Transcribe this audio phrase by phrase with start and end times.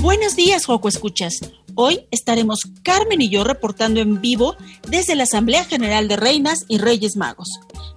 [0.00, 1.40] Buenos días, Joco Escuchas.
[1.74, 4.56] Hoy estaremos Carmen y yo reportando en vivo
[4.88, 7.48] desde la Asamblea General de Reinas y Reyes Magos.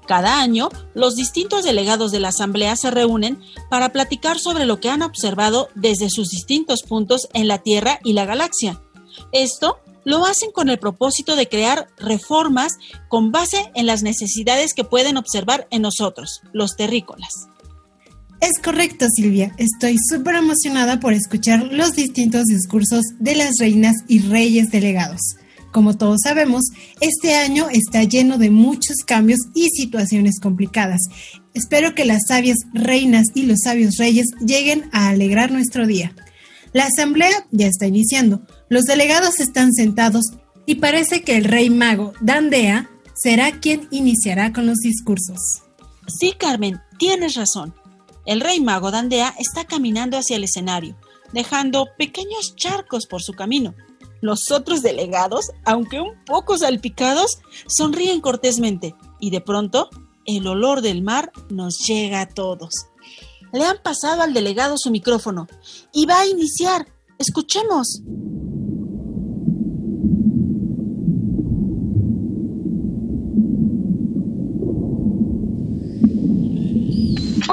[0.07, 4.89] Cada año, los distintos delegados de la Asamblea se reúnen para platicar sobre lo que
[4.89, 8.81] han observado desde sus distintos puntos en la Tierra y la galaxia.
[9.31, 14.83] Esto lo hacen con el propósito de crear reformas con base en las necesidades que
[14.83, 17.49] pueden observar en nosotros, los terrícolas.
[18.41, 19.53] Es correcto, Silvia.
[19.57, 25.19] Estoy súper emocionada por escuchar los distintos discursos de las reinas y reyes delegados.
[25.71, 26.63] Como todos sabemos,
[27.01, 31.01] este año está lleno de muchos cambios y situaciones complicadas.
[31.53, 36.15] Espero que las sabias reinas y los sabios reyes lleguen a alegrar nuestro día.
[36.71, 38.41] La asamblea ya está iniciando.
[38.69, 40.25] Los delegados están sentados
[40.65, 45.61] y parece que el rey mago Dandea será quien iniciará con los discursos.
[46.07, 47.73] Sí, Carmen, tienes razón.
[48.25, 50.95] El rey mago Dandea está caminando hacia el escenario,
[51.33, 53.73] dejando pequeños charcos por su camino.
[54.21, 59.89] Los otros delegados, aunque un poco salpicados, sonríen cortésmente y de pronto
[60.25, 62.87] el olor del mar nos llega a todos.
[63.51, 65.47] Le han pasado al delegado su micrófono
[65.93, 66.87] y va a iniciar.
[67.17, 68.01] Escuchemos.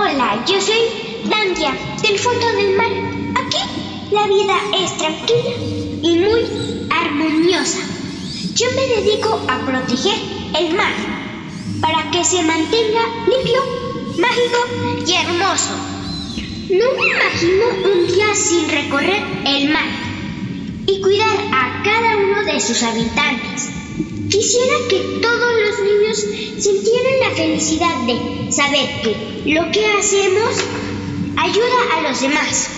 [0.09, 0.79] Hola, yo soy
[1.25, 2.93] Dandia, del fondo del mar.
[3.35, 3.59] Aquí
[4.13, 5.51] la vida es tranquila
[6.01, 7.81] y muy armoniosa.
[8.55, 10.17] Yo me dedico a proteger
[10.61, 10.93] el mar
[11.81, 13.61] para que se mantenga limpio,
[14.19, 15.75] mágico y hermoso.
[16.71, 19.89] No me imagino un día sin recorrer el mar
[20.87, 23.86] y cuidar a cada uno de sus habitantes.
[24.31, 26.17] Quisiera que todos los niños
[26.59, 30.51] sintieran la felicidad de saber que lo que hacemos
[31.37, 32.69] ayuda a los demás.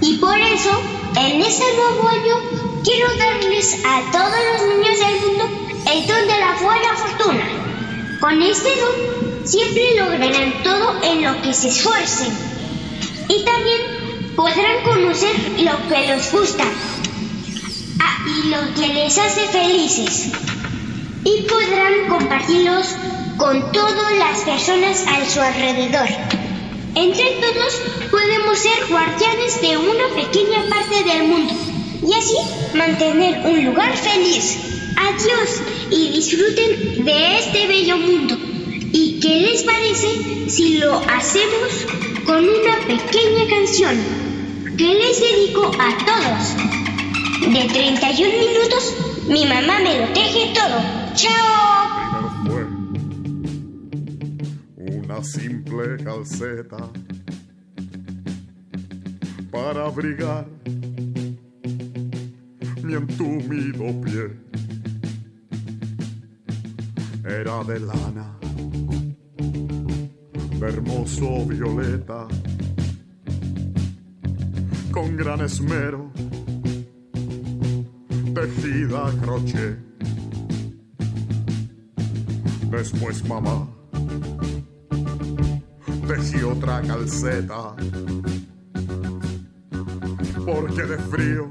[0.00, 0.70] Y por eso,
[1.16, 2.36] en este nuevo año,
[2.82, 8.18] quiero darles a todos los niños del mundo el don de la buena fortuna.
[8.20, 12.32] Con este don, siempre lograrán todo en lo que se esfuercen.
[13.28, 16.64] Y también podrán conocer lo que les gusta
[18.04, 20.30] ah, y lo que les hace felices
[21.24, 22.86] y podrán compartirlos
[23.36, 26.08] con todas las personas a su alrededor.
[26.94, 31.54] Entre todos podemos ser guardianes de una pequeña parte del mundo
[32.06, 32.36] y así
[32.74, 34.58] mantener un lugar feliz.
[34.96, 38.38] Adiós y disfruten de este bello mundo.
[38.92, 41.86] ¿Y qué les parece si lo hacemos
[42.24, 43.96] con una pequeña canción
[44.76, 46.83] que les dedico a todos?
[47.44, 48.94] De 31 minutos,
[49.28, 50.80] mi mamá me lo teje todo.
[51.14, 51.84] ¡Chao!
[51.94, 52.28] Primero
[54.74, 56.90] fue una simple calceta
[59.52, 60.46] para abrigar
[62.82, 64.40] mi entumido pie.
[67.24, 68.38] Era de lana,
[70.58, 72.26] de hermoso violeta,
[74.90, 76.10] con gran esmero,
[78.46, 79.78] tejida a crochet
[82.70, 83.68] Después mamá
[86.06, 87.74] tejí otra calceta
[90.44, 91.50] porque de frío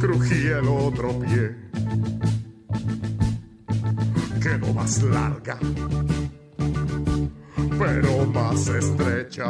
[0.00, 1.56] crujía el otro pie.
[4.40, 5.58] Quedó más larga,
[7.78, 9.46] pero más estrecha.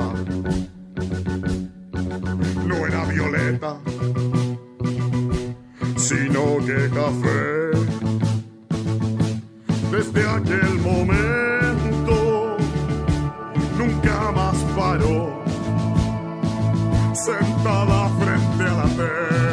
[2.66, 3.78] No era violeta,
[6.08, 7.72] sino que café
[9.90, 12.56] desde aquel momento
[13.76, 15.42] nunca más paró
[17.12, 19.45] sentada frente a la tele.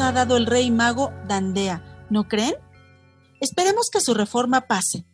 [0.00, 2.54] Ha dado el rey mago Dandea, ¿no creen?
[3.40, 5.04] Esperemos que su reforma pase.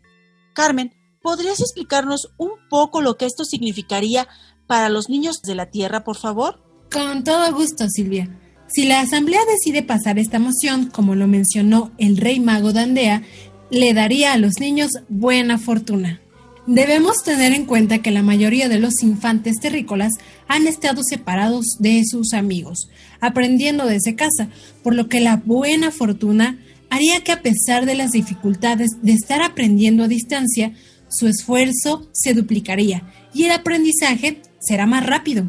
[0.53, 4.27] Carmen, ¿podrías explicarnos un poco lo que esto significaría
[4.67, 6.63] para los niños de la Tierra, por favor?
[6.91, 8.29] Con todo gusto, Silvia.
[8.69, 13.23] Si la Asamblea decide pasar esta moción, como lo mencionó el rey mago Dandea,
[13.71, 16.21] le daría a los niños buena fortuna.
[16.67, 20.13] Debemos tener en cuenta que la mayoría de los infantes terrícolas
[20.49, 22.89] han estado separados de sus amigos,
[23.21, 24.49] aprendiendo desde casa,
[24.83, 26.59] por lo que la buena fortuna
[26.91, 30.73] haría que a pesar de las dificultades de estar aprendiendo a distancia,
[31.09, 33.03] su esfuerzo se duplicaría
[33.33, 35.49] y el aprendizaje será más rápido.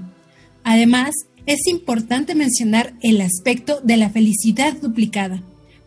[0.64, 1.12] Además,
[1.46, 5.42] es importante mencionar el aspecto de la felicidad duplicada,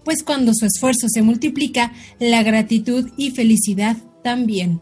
[0.04, 4.80] pues cuando su esfuerzo se multiplica, la gratitud y felicidad también,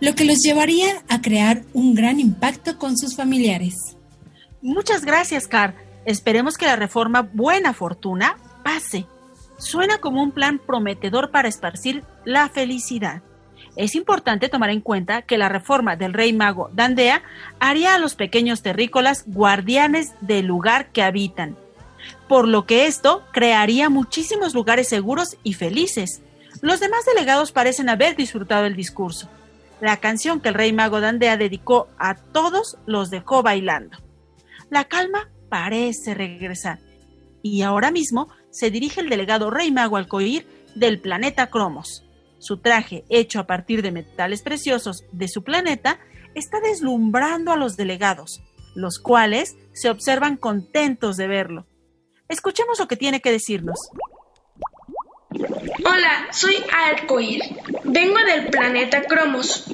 [0.00, 3.96] lo que los llevaría a crear un gran impacto con sus familiares.
[4.60, 5.74] Muchas gracias, Car.
[6.04, 9.06] Esperemos que la reforma Buena Fortuna pase.
[9.58, 13.22] Suena como un plan prometedor para esparcir la felicidad.
[13.74, 17.22] Es importante tomar en cuenta que la reforma del rey mago Dandea
[17.58, 21.56] haría a los pequeños terrícolas guardianes del lugar que habitan,
[22.28, 26.22] por lo que esto crearía muchísimos lugares seguros y felices.
[26.62, 29.28] Los demás delegados parecen haber disfrutado el discurso.
[29.80, 33.98] La canción que el rey mago Dandea dedicó a todos los dejó bailando.
[34.70, 36.80] La calma parece regresar
[37.42, 42.04] y ahora mismo se dirige el delegado rey mago Alcoir del planeta Cromos.
[42.38, 46.00] Su traje, hecho a partir de metales preciosos de su planeta,
[46.34, 48.42] está deslumbrando a los delegados,
[48.74, 51.66] los cuales se observan contentos de verlo.
[52.28, 53.78] Escuchemos lo que tiene que decirnos.
[55.28, 57.42] Hola, soy Arcoir.
[57.82, 59.64] Vengo del planeta Cromos,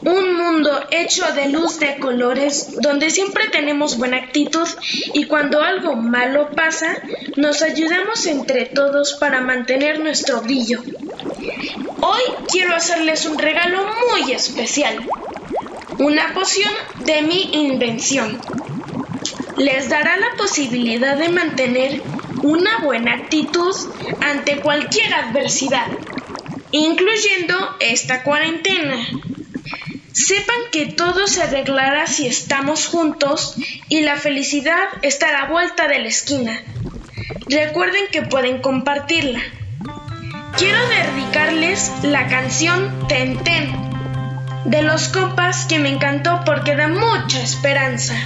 [0.00, 4.66] un mundo hecho de luz de colores donde siempre tenemos buena actitud
[5.12, 7.02] y cuando algo malo pasa,
[7.36, 10.82] nos ayudamos entre todos para mantener nuestro brillo.
[12.00, 15.06] Hoy quiero hacerles un regalo muy especial,
[15.98, 16.72] una poción
[17.04, 18.40] de mi invención.
[19.58, 22.02] Les dará la posibilidad de mantener
[22.44, 23.74] una buena actitud
[24.20, 25.86] ante cualquier adversidad.
[26.72, 28.96] incluyendo esta cuarentena.
[30.12, 33.54] Sepan que todo se arreglará si estamos juntos
[33.88, 36.60] y la felicidad está a la vuelta de la esquina.
[37.48, 39.40] Recuerden que pueden compartirla.
[40.58, 43.72] Quiero dedicarles la canción Ten Ten
[44.64, 48.16] de los compas que me encantó porque da mucha esperanza.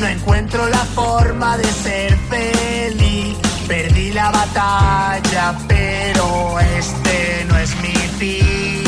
[0.00, 3.36] No encuentro la forma de ser feliz.
[3.68, 8.82] Perdí la batalla, pero este no es mi fin.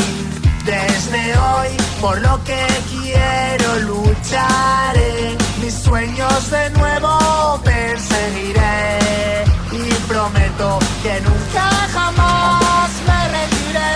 [0.65, 1.69] Desde hoy,
[2.01, 5.37] por lo que quiero, lucharé.
[5.61, 9.43] Mis sueños de nuevo perseguiré.
[9.71, 13.93] Y prometo que nunca jamás me rendiré.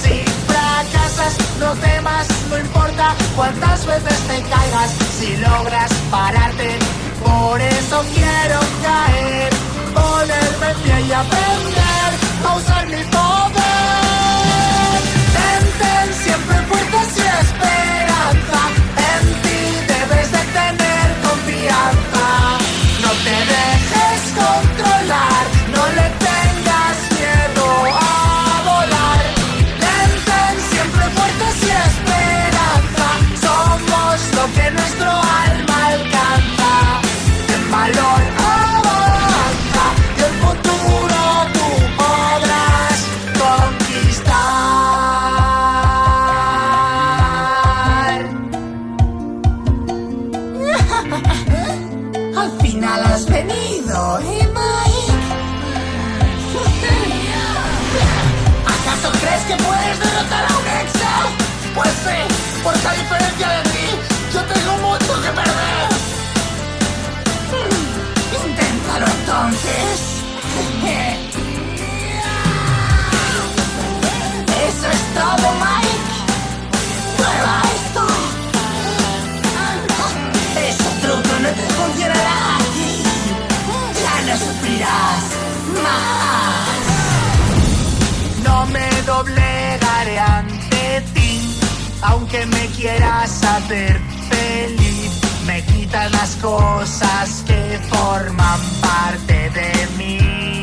[0.00, 4.90] Si fracasas, no temas, no importa cuántas veces te caigas.
[5.18, 6.78] Si logras pararte,
[7.24, 9.50] por eso quiero caer
[9.94, 12.10] ponerme en pie y aprender
[12.44, 13.50] a usar mi poder.
[15.78, 18.60] Ten, siempre fuertes y esperanza.
[34.72, 35.29] Nuestro
[69.40, 70.00] entonces.
[74.68, 76.06] Eso es todo, Mike.
[77.16, 78.04] Prueba esto.
[80.68, 82.40] Ese truco no te funcionará.
[84.02, 85.24] Ya no sufrirás
[85.82, 86.80] más.
[88.44, 91.58] No me doblegaré ante ti,
[92.02, 94.79] aunque me quieras hacer feliz.
[95.50, 100.62] Me quitas las cosas que forman parte de mí.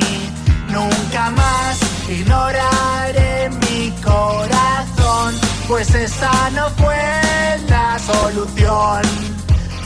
[0.70, 1.78] Nunca más
[2.08, 5.36] ignoraré mi corazón,
[5.68, 6.96] pues esa no fue
[7.68, 9.02] la solución.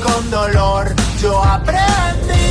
[0.03, 2.45] Con dolor yo aprendí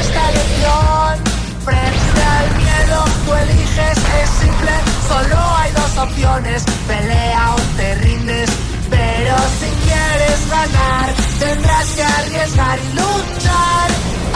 [0.00, 1.18] esta lección.
[1.66, 4.72] Frente al miedo tú eliges, es simple,
[5.06, 8.67] solo hay dos opciones, pelea o te rindes.
[8.90, 13.88] Pero si quieres ganar, tendrás que arriesgar y luchar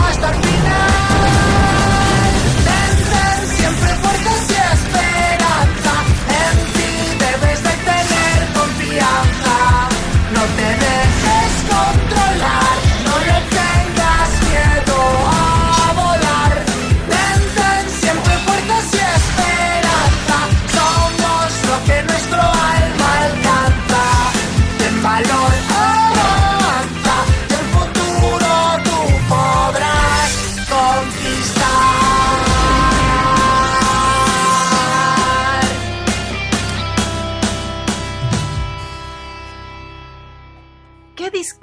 [0.09, 0.93] hasta el final.
[2.67, 4.22] Ten, siempre fuertes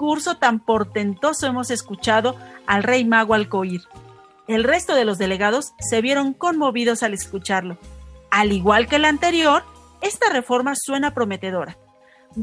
[0.10, 2.36] discurso tan portentoso hemos escuchado
[2.66, 3.82] al rey mago Alcoir?
[4.48, 7.78] El resto de los delegados se vieron conmovidos al escucharlo.
[8.32, 9.64] Al igual que el anterior,
[10.02, 11.78] esta reforma suena prometedora.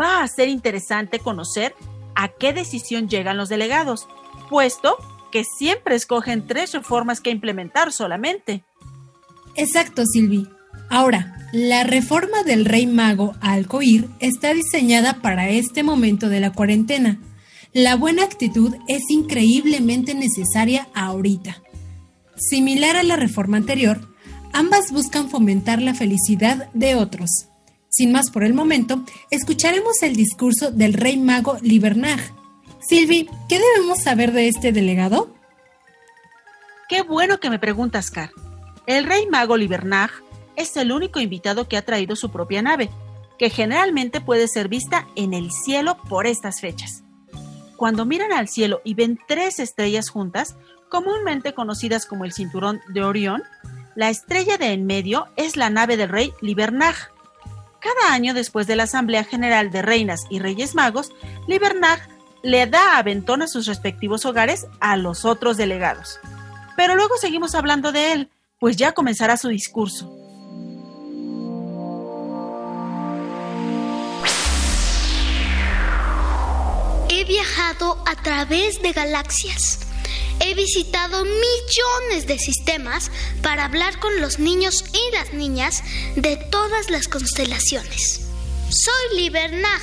[0.00, 1.74] Va a ser interesante conocer
[2.14, 4.06] a qué decisión llegan los delegados,
[4.48, 4.96] puesto
[5.32, 8.62] que siempre escogen tres reformas que implementar solamente.
[9.56, 10.46] Exacto, Silvi.
[10.88, 17.18] Ahora, la reforma del Rey Mago Alcoir está diseñada para este momento de la cuarentena.
[17.76, 21.62] La buena actitud es increíblemente necesaria ahorita.
[22.34, 24.00] Similar a la reforma anterior,
[24.54, 27.28] ambas buscan fomentar la felicidad de otros.
[27.90, 32.18] Sin más por el momento, escucharemos el discurso del Rey Mago Libernag.
[32.80, 35.34] Silvi, ¿qué debemos saber de este delegado?
[36.88, 38.30] Qué bueno que me preguntas, Car.
[38.86, 40.12] El rey mago Libernag
[40.56, 42.88] es el único invitado que ha traído su propia nave,
[43.38, 47.02] que generalmente puede ser vista en el cielo por estas fechas.
[47.76, 50.56] Cuando miran al cielo y ven tres estrellas juntas,
[50.88, 53.42] comúnmente conocidas como el cinturón de Orión,
[53.94, 56.94] la estrella de en medio es la nave del rey Libernag.
[57.80, 61.12] Cada año después de la Asamblea General de Reinas y Reyes Magos,
[61.46, 62.00] Libernag
[62.42, 66.18] le da aventón a sus respectivos hogares a los otros delegados.
[66.76, 70.15] Pero luego seguimos hablando de él, pues ya comenzará su discurso.
[77.16, 79.78] He viajado a través de galaxias.
[80.40, 85.82] He visitado millones de sistemas para hablar con los niños y las niñas
[86.16, 88.20] de todas las constelaciones.
[88.68, 89.80] Soy Libernag,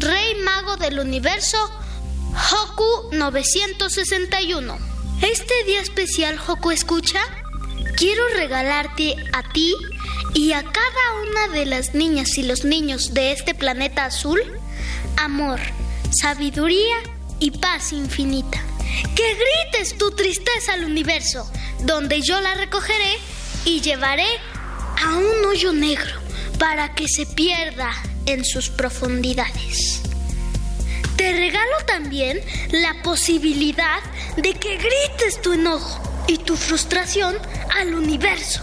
[0.00, 1.56] rey mago del universo
[2.52, 4.78] Hoku 961.
[5.22, 7.22] Este día especial, Hoku Escucha,
[7.96, 9.74] quiero regalarte a ti
[10.34, 14.42] y a cada una de las niñas y los niños de este planeta azul
[15.16, 15.60] amor,
[16.10, 16.96] sabiduría
[17.38, 18.62] y paz infinita.
[19.14, 23.18] Que grites tu tristeza al universo, donde yo la recogeré
[23.64, 24.28] y llevaré
[25.02, 26.20] a un hoyo negro
[26.58, 27.90] para que se pierda
[28.26, 30.02] en sus profundidades.
[31.16, 34.02] Te regalo también la posibilidad
[34.36, 37.36] de que grites tu enojo y tu frustración
[37.78, 38.62] al universo,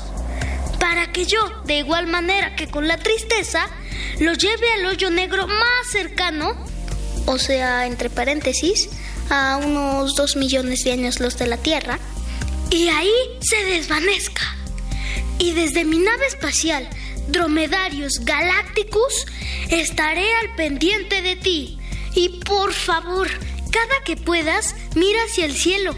[0.79, 3.67] para que yo, de igual manera que con la tristeza,
[4.19, 6.55] lo lleve al hoyo negro más cercano,
[7.25, 8.89] o sea, entre paréntesis,
[9.29, 11.99] a unos dos millones de años luz de la Tierra,
[12.69, 14.55] y ahí se desvanezca.
[15.39, 16.87] Y desde mi nave espacial,
[17.27, 19.25] Dromedarios Galacticus,
[19.69, 21.79] estaré al pendiente de ti.
[22.15, 23.27] Y por favor,
[23.71, 25.95] cada que puedas, mira hacia el cielo,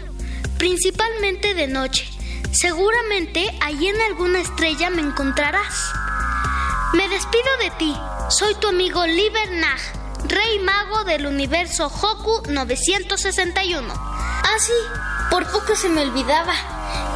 [0.58, 2.08] principalmente de noche.
[2.52, 5.92] Seguramente allí en alguna estrella me encontrarás.
[6.94, 7.94] Me despido de ti.
[8.30, 9.78] Soy tu amigo Libernag,
[10.28, 13.92] rey mago del universo Hoku 961.
[13.92, 14.72] Ah, sí,
[15.30, 16.54] por poco se me olvidaba.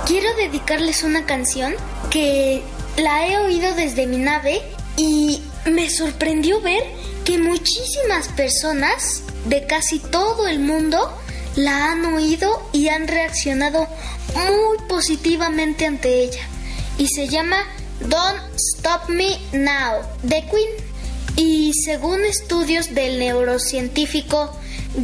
[0.07, 1.75] Quiero dedicarles una canción
[2.11, 2.63] que
[2.97, 4.63] la he oído desde mi nave
[4.97, 6.83] y me sorprendió ver
[7.25, 11.13] que muchísimas personas de casi todo el mundo
[11.57, 13.87] la han oído y han reaccionado
[14.35, 16.43] muy positivamente ante ella.
[16.99, 17.65] Y se llama
[18.01, 20.90] Don't Stop Me Now de Queen.
[21.43, 24.53] Y según estudios del neurocientífico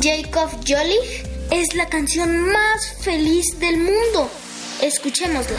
[0.02, 4.30] Jacob Jolich, es la canción más feliz del mundo.
[4.82, 5.58] Escuchémosla.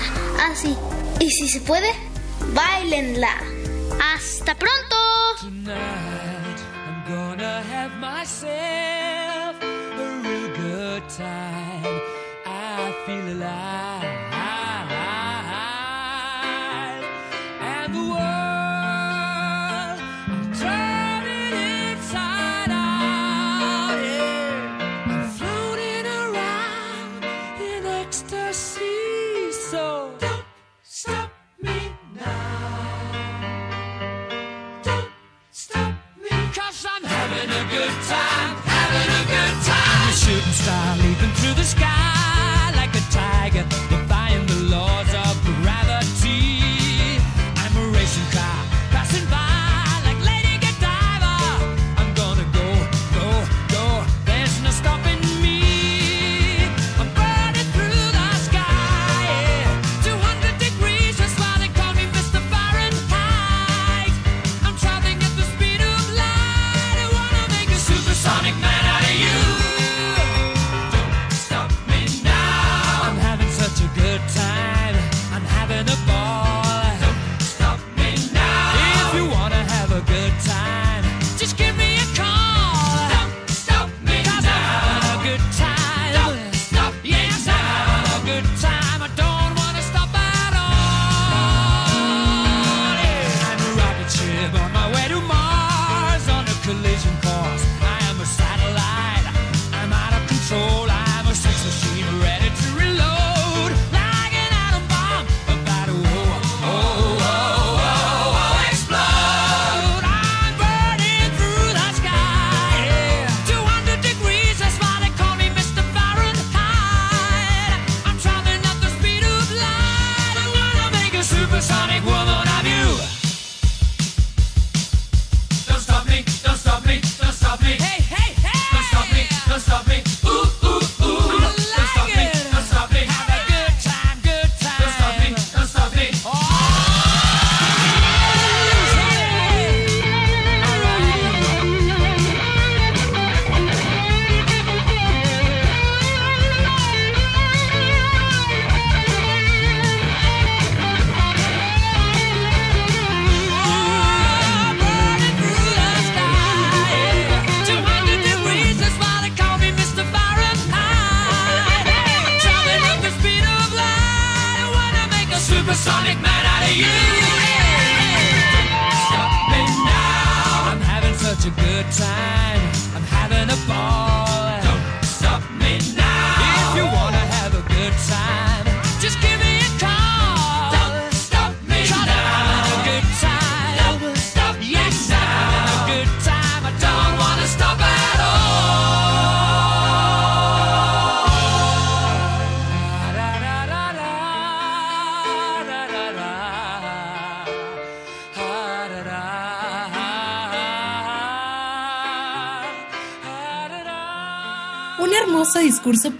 [0.51, 0.77] Así.
[1.19, 1.89] y si se puede,
[2.53, 3.41] bailenla.
[4.13, 4.95] ¡Hasta pronto!
[13.07, 14.16] Feel.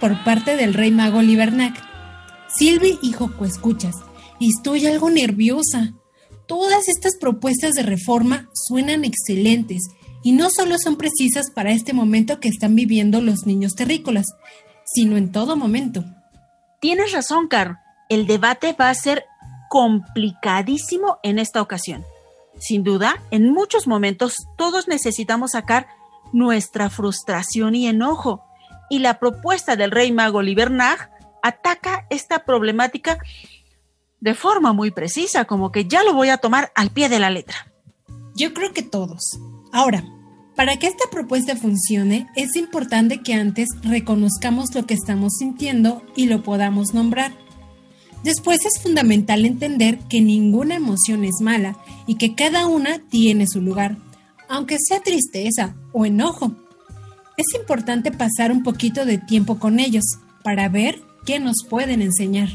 [0.08, 1.74] Por parte del rey mago Libernac.
[2.48, 3.94] Silvi Joco, escuchas,
[4.40, 5.92] estoy algo nerviosa.
[6.46, 9.82] Todas estas propuestas de reforma suenan excelentes
[10.22, 14.28] y no solo son precisas para este momento que están viviendo los niños terrícolas,
[14.86, 16.06] sino en todo momento.
[16.80, 17.80] Tienes razón, Car.
[18.08, 19.26] El debate va a ser
[19.68, 22.02] complicadísimo en esta ocasión.
[22.58, 25.86] Sin duda, en muchos momentos todos necesitamos sacar
[26.32, 28.47] nuestra frustración y enojo,
[28.90, 31.10] y la propuesta del rey mago Libernag
[31.42, 33.18] ataca esta problemática
[34.20, 37.30] de forma muy precisa, como que ya lo voy a tomar al pie de la
[37.30, 37.72] letra.
[38.34, 39.38] Yo creo que todos.
[39.72, 40.04] Ahora,
[40.56, 46.26] para que esta propuesta funcione, es importante que antes reconozcamos lo que estamos sintiendo y
[46.26, 47.32] lo podamos nombrar.
[48.24, 53.62] Después es fundamental entender que ninguna emoción es mala y que cada una tiene su
[53.62, 53.96] lugar,
[54.48, 56.52] aunque sea tristeza o enojo.
[57.38, 60.02] Es importante pasar un poquito de tiempo con ellos
[60.42, 62.48] para ver qué nos pueden enseñar.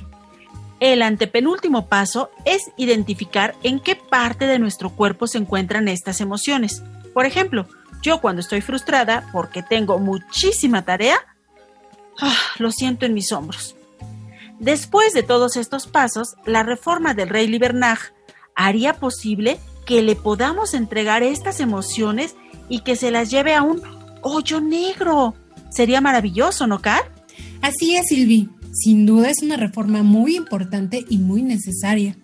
[0.81, 6.83] El antepenúltimo paso es identificar en qué parte de nuestro cuerpo se encuentran estas emociones.
[7.13, 7.65] Por ejemplo,
[8.01, 11.15] yo cuando estoy frustrada porque tengo muchísima tarea,
[12.19, 13.77] ah, lo siento en mis hombros.
[14.59, 17.99] Después de todos estos pasos, la reforma del rey Libernag
[18.53, 22.35] haría posible que le podamos entregar estas emociones
[22.67, 25.35] y que se las lleve a un hoyo negro.
[25.69, 27.03] Sería maravilloso, ¿no, Car?
[27.61, 28.49] Así es, Silvi.
[28.73, 32.17] Sin duda es una reforma muy importante y muy necesaria.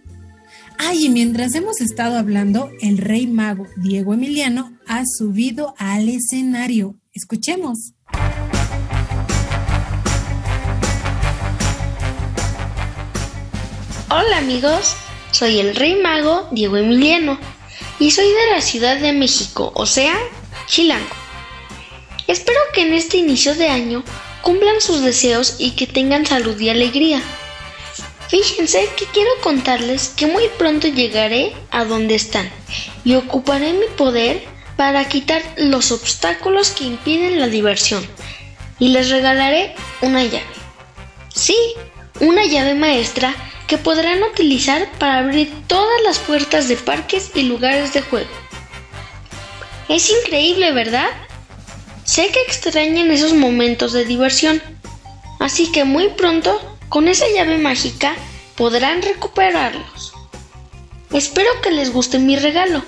[0.78, 6.96] Ay, y mientras hemos estado hablando, el rey mago Diego Emiliano ha subido al escenario.
[7.14, 7.94] Escuchemos.
[14.10, 14.96] Hola amigos,
[15.32, 17.38] soy el rey mago Diego Emiliano
[18.00, 20.16] y soy de la Ciudad de México, o sea,
[20.66, 21.29] Chilango.
[22.30, 24.04] Espero que en este inicio de año
[24.44, 27.24] cumplan sus deseos y que tengan salud y alegría.
[28.28, 32.48] Fíjense que quiero contarles que muy pronto llegaré a donde están
[33.04, 34.44] y ocuparé mi poder
[34.78, 38.06] para quitar los obstáculos que impiden la diversión
[38.78, 40.46] y les regalaré una llave.
[41.34, 41.58] Sí,
[42.20, 47.92] una llave maestra que podrán utilizar para abrir todas las puertas de parques y lugares
[47.94, 48.30] de juego.
[49.88, 51.10] Es increíble, ¿verdad?
[52.10, 54.64] Sé que extrañan esos momentos de diversión,
[55.40, 58.16] así que muy pronto con esa llave mágica
[58.58, 60.14] podrán recuperarlos.
[61.14, 62.84] Espero que les guste mi regalo.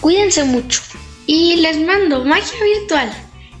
[0.00, 0.80] Cuídense mucho.
[1.26, 3.12] Y les mando magia virtual.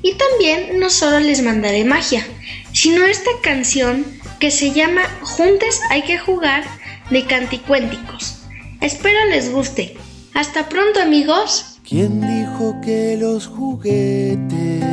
[0.02, 2.24] Y también no solo les mandaré magia,
[2.72, 4.06] sino esta canción
[4.38, 6.62] que se llama Juntes hay que jugar
[7.10, 8.36] de Canticuénticos.
[8.80, 9.96] Espero les guste.
[10.32, 11.80] Hasta pronto amigos.
[11.88, 12.20] ¿Quién
[12.62, 14.84] dijo que los juguetes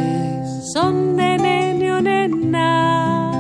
[0.74, 3.32] son de nene o nena?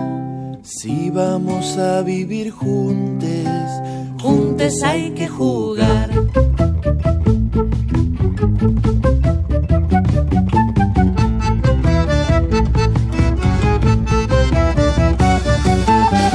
[0.63, 3.27] Si vamos a vivir juntos,
[4.21, 6.09] juntos hay que jugar.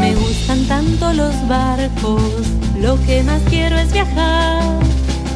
[0.01, 2.23] Me gustan tanto los barcos,
[2.81, 4.84] lo que más quiero es viajar.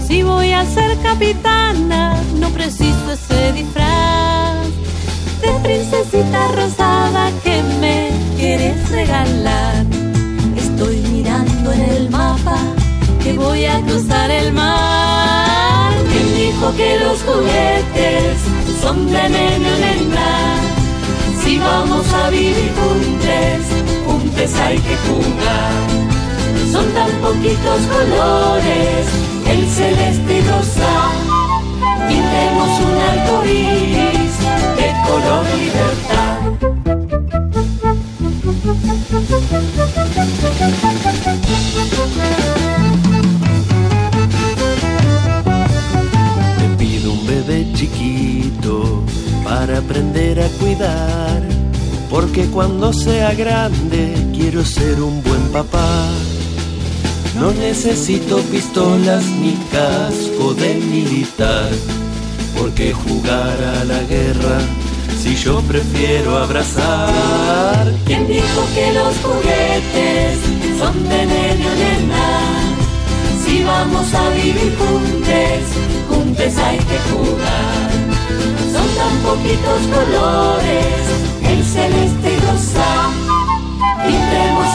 [0.08, 4.66] Si voy a ser capitana, no preciso ese disfraz
[5.42, 9.84] de princesita rosada que me quieres regalar.
[10.56, 12.56] Estoy mirando en el mapa
[13.22, 15.92] que voy a cruzar el mar.
[16.10, 18.38] ¿Quién dijo que los juguetes
[18.80, 20.56] son de nene o nena?
[21.44, 23.60] Si vamos a vivir juntos,
[24.06, 26.08] juntos hay que jugar.
[26.72, 29.06] Son tan poquitos colores,
[29.58, 30.90] el celeste y rosa.
[32.08, 34.34] Pintemos un arco iris
[34.78, 36.38] de color libertad.
[46.58, 49.02] te pido un bebé chiquito
[49.44, 51.42] para aprender a cuidar.
[52.10, 56.08] Porque cuando sea grande quiero ser un buen papá.
[57.38, 61.70] No necesito pistolas ni casco de militar.
[62.56, 64.58] Porque jugar a la guerra
[65.18, 67.92] si yo prefiero abrazar?
[68.06, 70.38] ¿Quién dijo que los juguetes
[70.78, 72.26] son de nene o nena?
[73.44, 75.60] Si vamos a vivir juntos,
[76.08, 77.90] juntos hay que jugar.
[78.72, 81.00] Son tan poquitos colores,
[81.42, 83.10] el celeste y rosa.
[84.06, 84.67] Pintemos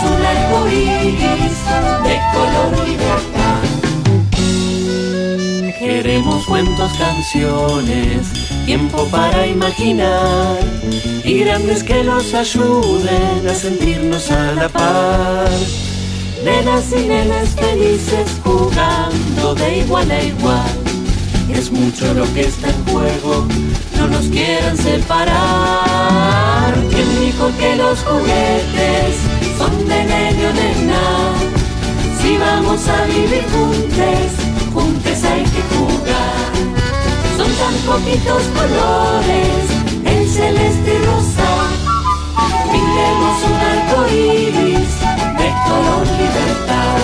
[0.65, 3.63] de color libertad.
[5.77, 8.27] Queremos cuentos, canciones,
[8.65, 10.59] tiempo para imaginar
[11.23, 15.49] y grandes que nos ayuden a sentirnos a la par.
[16.43, 20.79] Nenas y nenes felices jugando de igual a igual.
[21.49, 23.45] Es mucho lo que está en juego,
[23.97, 26.73] no nos quieran separar.
[27.33, 29.15] ¿Quién dijo que los juguetes
[29.57, 31.33] son de medio de nada?
[32.21, 34.29] Si vamos a vivir juntos,
[34.71, 36.51] juntos hay que jugar.
[37.37, 39.65] Son tan poquitos colores,
[40.05, 41.49] el celeste y rosa.
[42.71, 44.93] Pintemos un arco iris
[45.39, 46.97] de color libertad.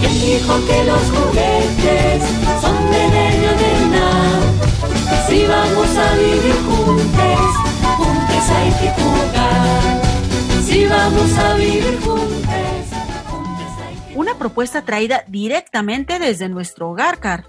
[0.00, 2.22] ¿Quién dijo que los juguetes
[2.62, 5.26] son de medio de nada?
[5.28, 7.63] Si vamos a vivir juntos,
[8.44, 10.02] juntos hay que jugar.
[10.64, 12.44] Si vamos a vivir juntos.
[14.14, 17.46] Una propuesta traída directamente desde nuestro hogar, Car.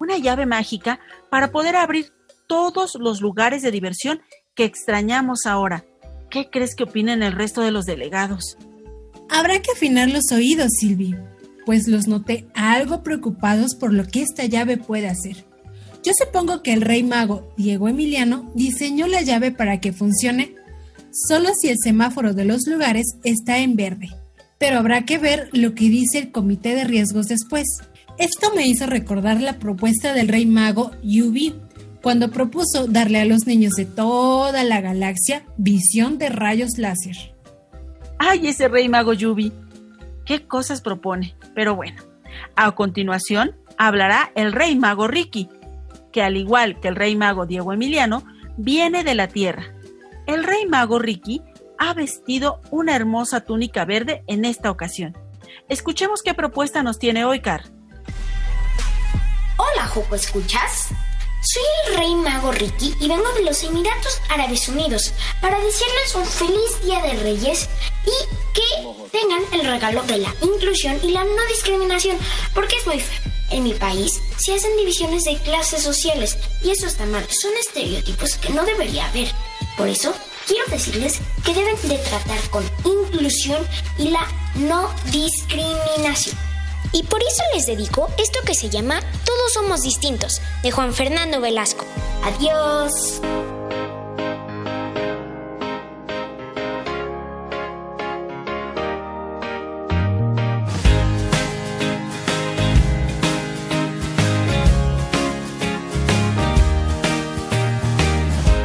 [0.00, 0.98] Una llave mágica
[1.30, 2.12] para poder abrir
[2.48, 4.20] todos los lugares de diversión
[4.54, 5.84] que extrañamos ahora.
[6.28, 8.56] ¿Qué crees que opinen el resto de los delegados?
[9.30, 11.14] Habrá que afinar los oídos, Silvi,
[11.64, 15.51] pues los noté algo preocupados por lo que esta llave puede hacer.
[16.02, 20.54] Yo supongo que el rey mago Diego Emiliano diseñó la llave para que funcione
[21.12, 24.08] solo si el semáforo de los lugares está en verde
[24.62, 27.66] pero habrá que ver lo que dice el comité de riesgos después.
[28.16, 31.52] Esto me hizo recordar la propuesta del rey mago Yubi,
[32.00, 37.34] cuando propuso darle a los niños de toda la galaxia visión de rayos láser.
[38.20, 39.52] ¡Ay, ese rey mago Yubi!
[40.24, 41.34] ¿Qué cosas propone?
[41.56, 42.00] Pero bueno,
[42.54, 45.48] a continuación hablará el rey mago Ricky,
[46.12, 48.24] que al igual que el rey mago Diego Emiliano,
[48.56, 49.74] viene de la Tierra.
[50.26, 51.42] El rey mago Ricky
[51.78, 55.16] ha vestido una hermosa túnica verde en esta ocasión.
[55.68, 57.64] Escuchemos qué propuesta nos tiene hoy, Car.
[59.56, 60.90] Hola, Joco, ¿escuchas?
[61.44, 66.24] Soy el rey mago Ricky y vengo de los Emiratos Árabes Unidos para decirles un
[66.24, 67.68] feliz Día de Reyes
[68.06, 72.16] y que tengan el regalo de la inclusión y la no discriminación,
[72.54, 73.32] porque es muy feo.
[73.50, 77.26] En mi país se hacen divisiones de clases sociales y eso está mal.
[77.28, 79.26] Son estereotipos que no debería haber.
[79.76, 80.14] Por eso
[80.46, 83.66] quiero decirles que deben de tratar con inclusión
[83.98, 86.51] y la no discriminación.
[86.92, 91.40] Y por eso les dedico esto que se llama Todos somos distintos, de Juan Fernando
[91.40, 91.84] Velasco.
[92.22, 93.20] Adiós.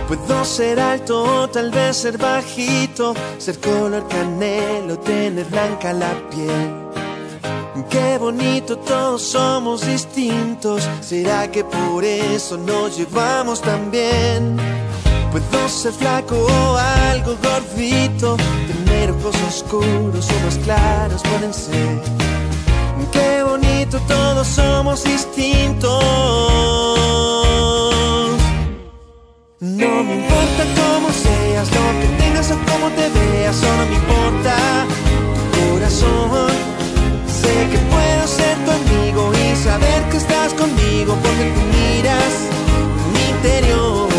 [0.08, 6.97] Puedo ser alto, tal vez ser bajito, ser color canelo, tener blanca la piel.
[7.90, 10.90] Qué bonito, todos somos distintos.
[11.02, 14.58] ¿Será que por eso nos llevamos tan bien?
[15.32, 18.38] Puedo ser flaco o algo gordito,
[18.68, 22.02] tener ojos oscuros o más claros pueden ser.
[23.12, 26.04] Qué bonito, todos somos distintos.
[29.60, 34.86] No me importa cómo seas, lo que tengas o cómo te veas, solo me importa
[35.52, 36.77] tu corazón.
[37.58, 42.34] Sé que puedo ser tu amigo y saber que estás conmigo porque tú miras
[43.14, 44.10] mi interior.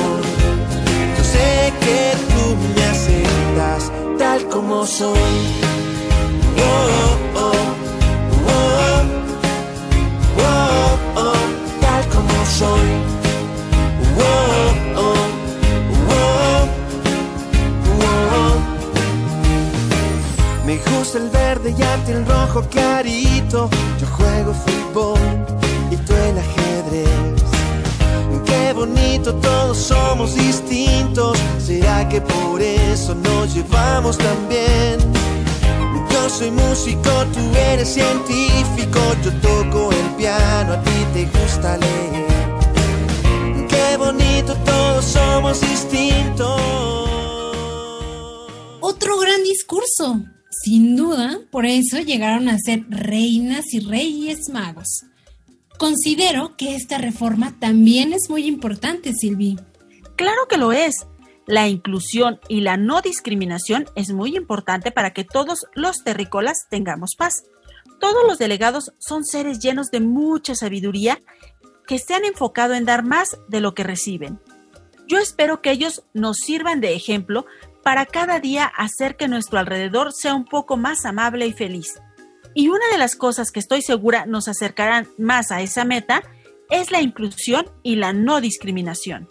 [1.17, 2.01] Yo sé que
[2.33, 5.37] tú me aceptas tal como soy.
[6.67, 7.53] Oh, oh,
[8.27, 9.03] oh, oh,
[10.43, 11.41] oh, oh,
[11.81, 13.18] tal como soy.
[20.69, 23.71] Me gusta el verde y a ti el rojo clarito.
[23.99, 25.19] Yo juego fútbol
[25.91, 27.43] y tú el ajedrez.
[28.45, 31.39] Qué bonito, todos somos distintos.
[31.59, 34.99] ¿Será que por eso nos llevamos tan bien?
[36.11, 37.41] Yo soy músico, tú
[37.73, 39.01] eres científico.
[39.25, 42.27] Yo toco el piano, a ti te gusta leer.
[43.69, 46.61] Qué bonito, todos somos distintos.
[48.81, 50.38] Otro gran discurso.
[50.51, 55.05] Sin duda, por eso llegaron a ser reinas y reyes magos.
[55.79, 59.59] Considero que esta reforma también es muy importante, Silvi.
[60.17, 61.07] Claro que lo es.
[61.47, 67.15] La inclusión y la no discriminación es muy importante para que todos los terrícolas tengamos
[67.17, 67.45] paz.
[68.01, 71.23] Todos los delegados son seres llenos de mucha sabiduría
[71.87, 74.41] que se han enfocado en dar más de lo que reciben.
[75.07, 77.47] Yo espero que ellos nos sirvan de ejemplo
[77.89, 81.95] para cada día hacer que nuestro alrededor sea un poco más amable y feliz.
[82.55, 86.23] Y una de las cosas que estoy segura nos acercarán más a esa meta
[86.69, 89.27] es la inclusión y la no discriminación.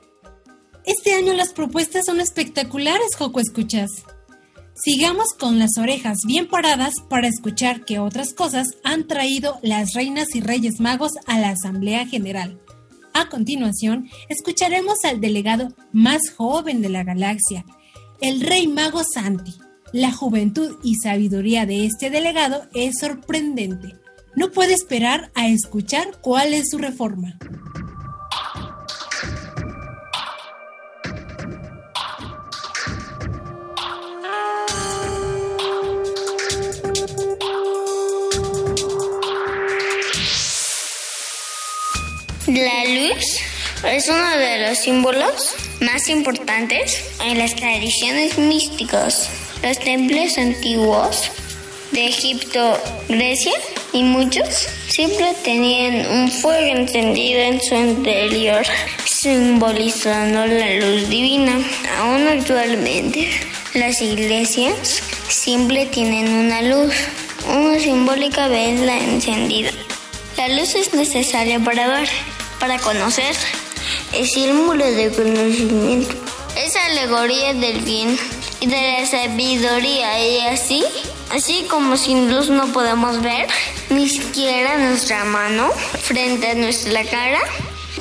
[0.86, 3.92] Este año las propuestas son espectaculares, Joco Escuchas.
[4.74, 10.34] Sigamos con las orejas bien paradas para escuchar qué otras cosas han traído las reinas
[10.34, 12.60] y reyes magos a la Asamblea General.
[13.14, 17.64] A continuación, escucharemos al delegado más joven de la galaxia,
[18.22, 19.56] el Rey Mago Santi.
[19.94, 23.96] La juventud y sabiduría de este delegado es sorprendente.
[24.36, 27.38] No puede esperar a escuchar cuál es su reforma.
[42.48, 43.40] La luz
[43.86, 49.30] es uno de los símbolos más importantes en las tradiciones místicas.
[49.62, 51.32] Los templos antiguos
[51.92, 53.54] de Egipto, Grecia
[53.94, 58.66] y muchos siempre tenían un fuego encendido en su interior,
[59.06, 61.60] simbolizando la luz divina.
[62.00, 63.30] Aún actualmente,
[63.74, 66.94] las iglesias siempre tienen una luz,
[67.48, 69.72] una simbólica vela encendida.
[70.38, 72.10] La luz es necesaria para ver,
[72.60, 73.36] para conocer,
[74.14, 76.16] es símbolo de conocimiento.
[76.56, 78.18] Es alegoría del bien
[78.60, 80.84] y de la sabiduría y así,
[81.32, 83.48] así como sin luz no podemos ver
[83.90, 85.70] ni siquiera nuestra mano
[86.02, 87.40] frente a nuestra cara,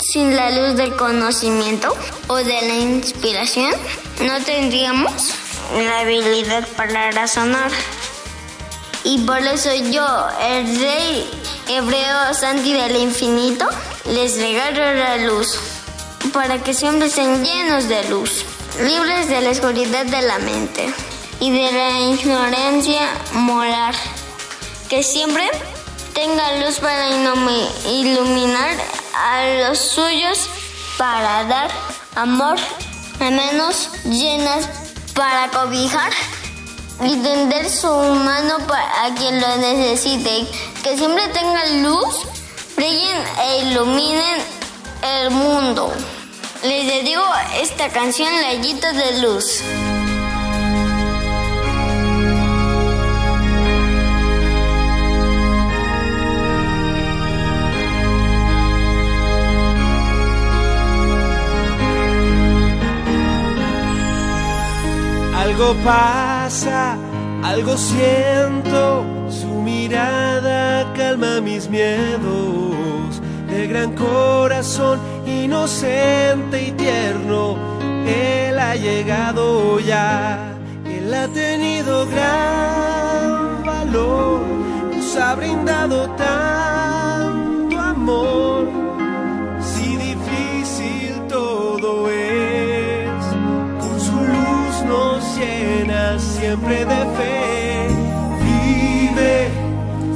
[0.00, 1.94] sin la luz del conocimiento
[2.28, 3.72] o de la inspiración,
[4.20, 5.34] no tendríamos
[5.74, 7.70] la habilidad para razonar.
[9.04, 10.06] Y por eso yo,
[10.40, 11.30] el rey
[11.68, 13.66] hebreo Santi del infinito,
[14.06, 15.58] les regalo la luz,
[16.32, 18.44] para que siempre estén llenos de luz,
[18.80, 20.92] libres de la oscuridad de la mente
[21.40, 23.94] y de la ignorancia moral,
[24.88, 25.48] que siempre
[26.14, 27.08] tenga luz para
[27.88, 28.76] iluminar
[29.14, 30.48] a los suyos,
[30.96, 31.70] para dar
[32.14, 32.56] amor,
[33.20, 34.68] a manos llenas
[35.14, 36.12] para cobijar
[37.02, 40.46] y tender su mano para quien lo necesite.
[40.82, 42.26] Que siempre tengan luz,
[42.76, 44.40] brillen e iluminen
[45.02, 45.92] el mundo.
[46.62, 47.22] Les dedico
[47.60, 49.62] esta canción, Layitos de Luz.
[65.36, 66.96] Algo pasa,
[67.44, 73.20] algo siento, su mirada calma mis miedos.
[73.48, 77.56] De gran corazón, inocente y tierno,
[78.06, 80.52] Él ha llegado ya.
[80.84, 84.40] Él ha tenido gran valor,
[84.94, 88.68] nos ha brindado tanto amor.
[89.60, 93.24] Si difícil todo es,
[93.80, 97.88] con su luz nos llena siempre de fe.
[98.42, 99.48] Vive,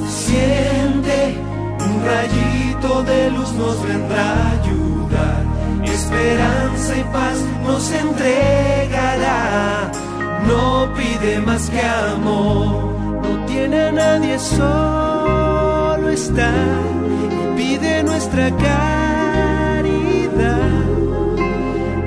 [0.09, 1.37] siente,
[1.79, 4.61] un rayito de luz nos vendrá.
[6.11, 9.91] Esperanza y paz nos entregará.
[10.47, 12.93] No pide más que amor,
[13.23, 16.51] no tiene a nadie, solo está.
[17.33, 19.61] Y pide nuestra caridad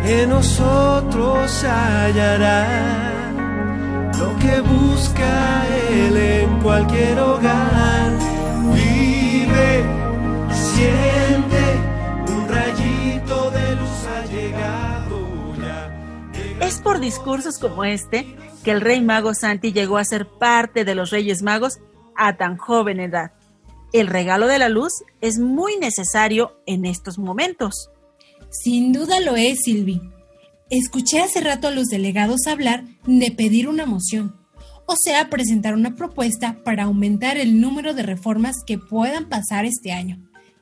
[0.05, 2.67] en nosotros hallará
[4.19, 8.11] lo que busca Él en cualquier hogar.
[8.73, 9.83] Vive,
[10.51, 11.12] siente,
[16.83, 21.09] por discursos como este que el rey mago Santi llegó a ser parte de los
[21.09, 21.79] Reyes Magos
[22.15, 23.31] a tan joven edad.
[23.93, 27.89] El regalo de la luz es muy necesario en estos momentos.
[28.49, 30.01] Sin duda lo es, Silvi.
[30.69, 34.35] Escuché hace rato a los delegados hablar de pedir una moción,
[34.85, 39.91] o sea, presentar una propuesta para aumentar el número de reformas que puedan pasar este
[39.91, 40.17] año.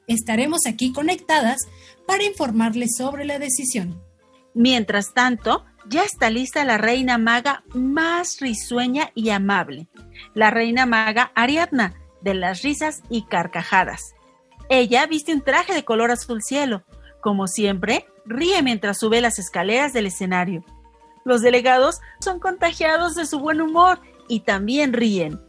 [0.08, 1.60] Estaremos aquí conectadas
[2.06, 4.02] para informarles sobre la decisión.
[4.54, 9.88] Mientras tanto, ya está lista la reina maga más risueña y amable,
[10.34, 14.14] la reina maga Ariadna, de las risas y carcajadas.
[14.70, 16.84] Ella viste un traje de color azul cielo.
[17.22, 20.64] Como siempre, ríe mientras sube las escaleras del escenario.
[21.26, 25.42] Los delegados son contagiados de su buen humor y también ríen.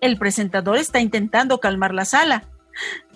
[0.00, 2.44] El presentador está intentando calmar la sala.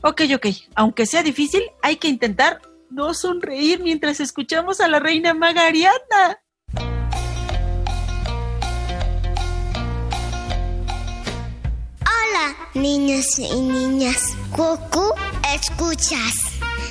[0.03, 2.61] Ok, ok, aunque sea difícil, hay que intentar
[2.91, 6.42] no sonreír mientras escuchamos a la reina maga Ariadna.
[12.33, 14.31] Hola, niños y niñas.
[14.53, 15.13] Cucu,
[15.55, 16.33] escuchas.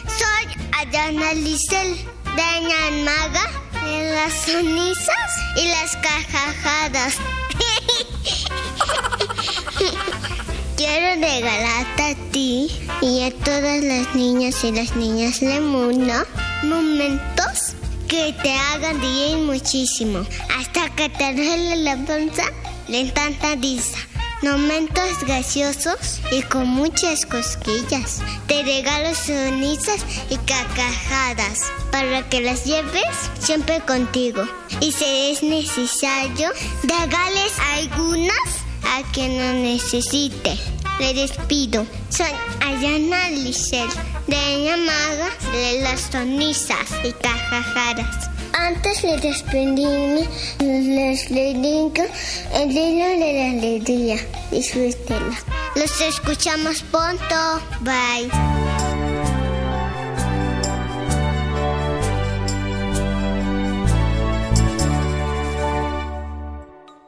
[0.05, 1.97] Soy Ayana Lisel,
[2.35, 3.49] Dañan Maga,
[3.83, 7.15] de las sonrisas y las cajajadas.
[10.77, 12.69] Quiero regalarte a ti
[13.01, 16.13] y a todas las niñas y las niñas del mundo
[16.63, 17.73] momentos
[18.07, 20.23] que te hagan reír muchísimo.
[20.59, 22.43] Hasta que te duele la panza
[22.87, 24.10] de tanta risa.
[24.41, 28.21] Momentos graciosos y con muchas cosquillas.
[28.47, 33.03] Te regalo sonrisas y carcajadas para que las lleves
[33.39, 34.43] siempre contigo.
[34.79, 36.49] Y si es necesario,
[36.81, 38.31] regales algunas
[38.83, 40.57] a quien lo necesite.
[40.99, 41.85] Le despido.
[42.09, 42.31] Soy
[42.61, 43.89] Ayana Lisel,
[44.25, 48.30] de Maga, de las sonrisas y carcajadas.
[48.53, 50.27] Antes de despedirme,
[50.59, 52.03] les dedico
[52.53, 54.17] el hilo de la alegría.
[54.51, 55.37] Disfrútenla.
[55.75, 57.61] Los escuchamos pronto.
[57.81, 58.29] Bye.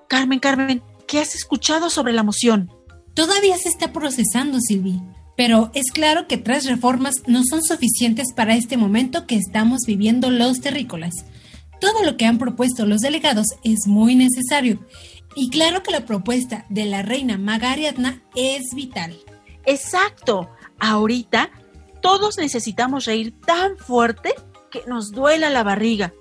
[0.08, 2.72] Carmen, Carmen, ¿qué has escuchado sobre la moción?
[3.14, 5.02] Todavía se está procesando, Silvi,
[5.36, 10.30] pero es claro que tres reformas no son suficientes para este momento que estamos viviendo
[10.30, 11.14] los terrícolas.
[11.84, 14.80] Todo lo que han propuesto los delegados es muy necesario
[15.36, 19.14] y claro que la propuesta de la reina Maga Ariadna es vital.
[19.66, 20.50] Exacto.
[20.80, 21.52] Ahorita
[22.02, 24.34] todos necesitamos reír tan fuerte
[24.72, 26.14] que nos duela la barriga.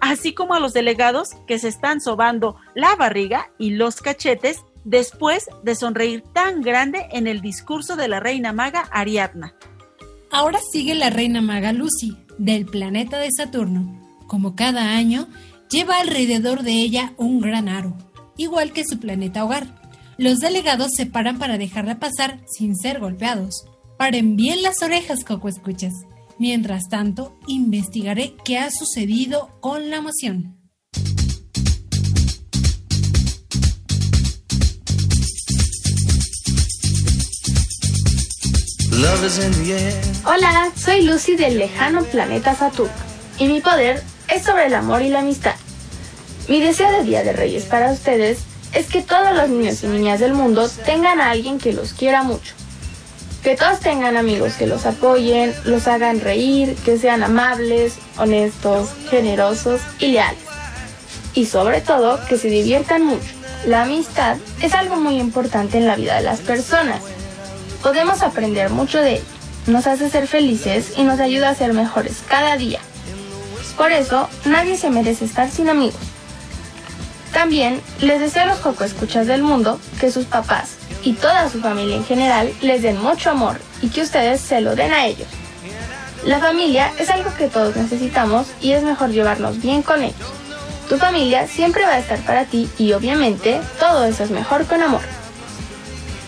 [0.00, 5.44] Así como a los delegados que se están sobando la barriga y los cachetes después
[5.62, 9.56] de sonreír tan grande en el discurso de la reina maga Ariadna.
[10.30, 14.05] Ahora sigue la reina maga Lucy, del planeta de Saturno.
[14.26, 15.28] Como cada año,
[15.70, 17.96] lleva alrededor de ella un gran aro,
[18.36, 19.80] igual que su planeta hogar.
[20.18, 23.66] Los delegados se paran para dejarla pasar sin ser golpeados.
[23.98, 25.92] Paren bien las orejas, Coco Escuchas.
[26.38, 30.56] Mientras tanto, investigaré qué ha sucedido con la moción.
[40.24, 42.92] Hola, soy Lucy del lejano planeta Saturno
[43.38, 45.54] y mi poder es sobre el amor y la amistad.
[46.48, 48.38] Mi deseo de Día de Reyes para ustedes
[48.72, 52.22] es que todos los niños y niñas del mundo tengan a alguien que los quiera
[52.22, 52.54] mucho.
[53.42, 59.80] Que todos tengan amigos que los apoyen, los hagan reír, que sean amables, honestos, generosos
[59.98, 60.40] y leales.
[61.34, 63.34] Y sobre todo, que se diviertan mucho.
[63.66, 67.00] La amistad es algo muy importante en la vida de las personas.
[67.82, 69.22] Podemos aprender mucho de él.
[69.66, 72.80] Nos hace ser felices y nos ayuda a ser mejores cada día.
[73.76, 76.00] Por eso, nadie se merece estar sin amigos.
[77.32, 81.60] También les deseo a los Joco Escuchas del mundo que sus papás y toda su
[81.60, 85.28] familia en general les den mucho amor y que ustedes se lo den a ellos.
[86.24, 90.16] La familia es algo que todos necesitamos y es mejor llevarnos bien con ellos.
[90.88, 94.82] Tu familia siempre va a estar para ti y obviamente todo eso es mejor con
[94.82, 95.02] amor.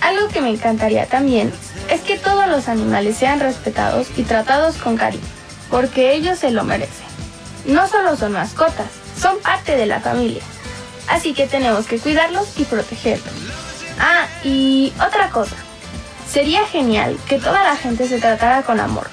[0.03, 1.53] Algo que me encantaría también
[1.91, 5.25] es que todos los animales sean respetados y tratados con cariño,
[5.71, 7.08] porque ellos se lo merecen.
[7.69, 8.87] No solo son mascotas,
[9.21, 10.43] son parte de la familia.
[11.07, 13.35] Así que tenemos que cuidarlos y protegerlos.
[14.01, 15.55] Ah, y otra cosa.
[16.33, 19.09] Sería genial que toda la gente se tratara con amor.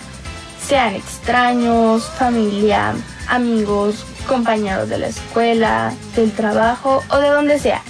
[0.65, 2.95] Sean extraños, familia,
[3.27, 7.81] amigos, compañeros de la escuela, del trabajo o de donde sea.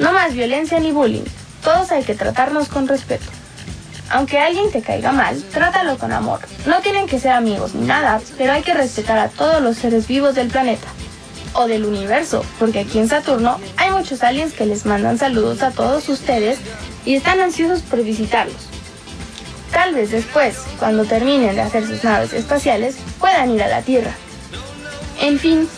[0.00, 1.24] No más violencia ni bullying.
[1.62, 3.37] Todos hay que tratarnos con respeto.
[4.10, 6.40] Aunque alguien te caiga mal, trátalo con amor.
[6.66, 10.06] No tienen que ser amigos ni nada, pero hay que respetar a todos los seres
[10.08, 10.88] vivos del planeta.
[11.52, 15.70] O del universo, porque aquí en Saturno hay muchos aliens que les mandan saludos a
[15.70, 16.58] todos ustedes
[17.04, 18.68] y están ansiosos por visitarlos.
[19.72, 24.12] Tal vez después, cuando terminen de hacer sus naves espaciales, puedan ir a la Tierra.
[25.20, 25.68] En fin,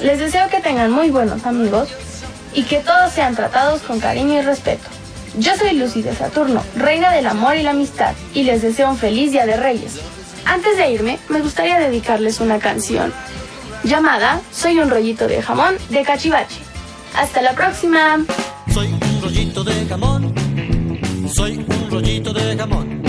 [0.00, 1.88] les deseo que tengan muy buenos amigos
[2.54, 4.99] y que todos sean tratados con cariño y respeto.
[5.38, 8.96] Yo soy Lucy de Saturno, reina del amor y la amistad, y les deseo un
[8.96, 10.00] feliz Día de Reyes.
[10.44, 13.12] Antes de irme, me gustaría dedicarles una canción
[13.84, 16.60] llamada Soy un rollito de jamón de Cachivache.
[17.16, 18.24] Hasta la próxima.
[18.72, 20.34] Soy un rollito de jamón,
[21.32, 23.02] soy un rollito de jamón.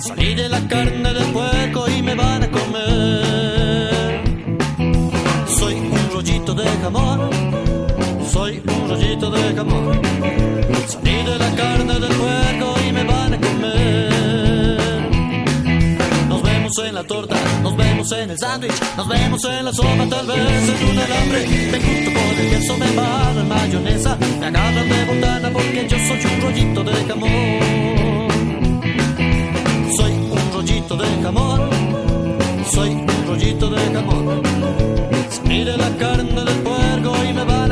[0.00, 4.22] Salí de la carne del puerco y me van a comer.
[5.58, 7.30] Soy un rollito de jamón,
[8.32, 10.11] soy un rollito de jamón.
[10.92, 14.78] Salí de la carne del puerco y me van a comer.
[16.28, 20.06] Nos vemos en la torta, nos vemos en el sándwich, nos vemos en la sopa,
[20.10, 21.46] tal vez en un alambre.
[21.72, 25.96] Me junto con el queso, me embarro en mayonesa, me agarran de botana porque yo
[25.98, 27.30] soy un rollito de jamón.
[29.96, 31.70] Soy un rollito de jamón,
[32.70, 34.42] Soy un rollito de jamón.
[35.44, 37.71] Mire la carne del puerco y me van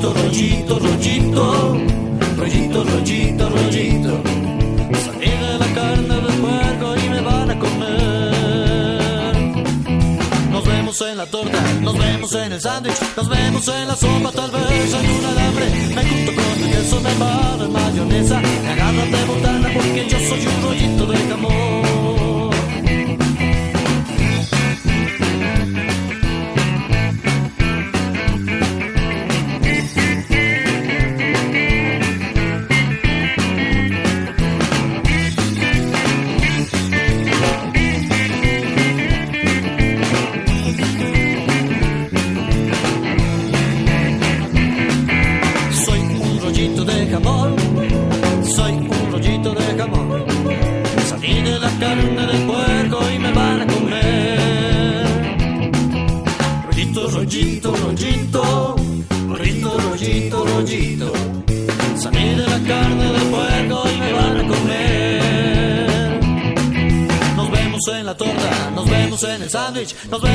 [0.00, 1.76] Rollito, rollito, rollito.
[2.38, 4.22] Rollito, rollito, rollito.
[5.04, 9.34] Salí la carne del puerco y me van a comer.
[10.50, 14.32] Nos vemos en la torta, nos vemos en el sándwich, nos vemos en la sopa,
[14.32, 15.66] tal vez en un alambre.
[15.94, 18.40] Me junto con el queso, me paro en mayonesa.
[18.40, 22.19] Me agarran de botana porque yo soy un rollito de jamón.
[69.80, 70.29] En el sándwich,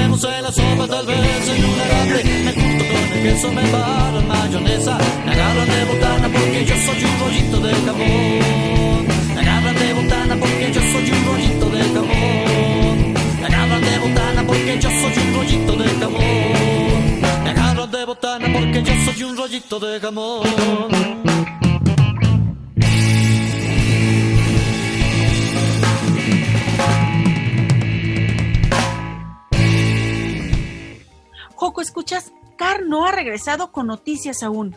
[33.86, 34.76] noticias aún.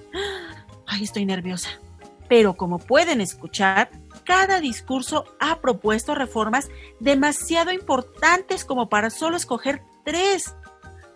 [0.87, 1.71] Ay, estoy nerviosa.
[2.29, 3.91] Pero como pueden escuchar,
[4.25, 6.69] cada discurso ha propuesto reformas
[7.01, 10.55] demasiado importantes como para solo escoger tres.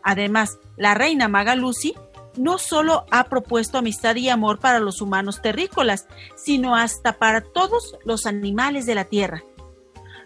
[0.02, 1.94] Además, la reina maga Lucy
[2.36, 7.96] no solo ha propuesto amistad y amor para los humanos terrícolas, sino hasta para todos
[8.04, 9.42] los animales de la tierra.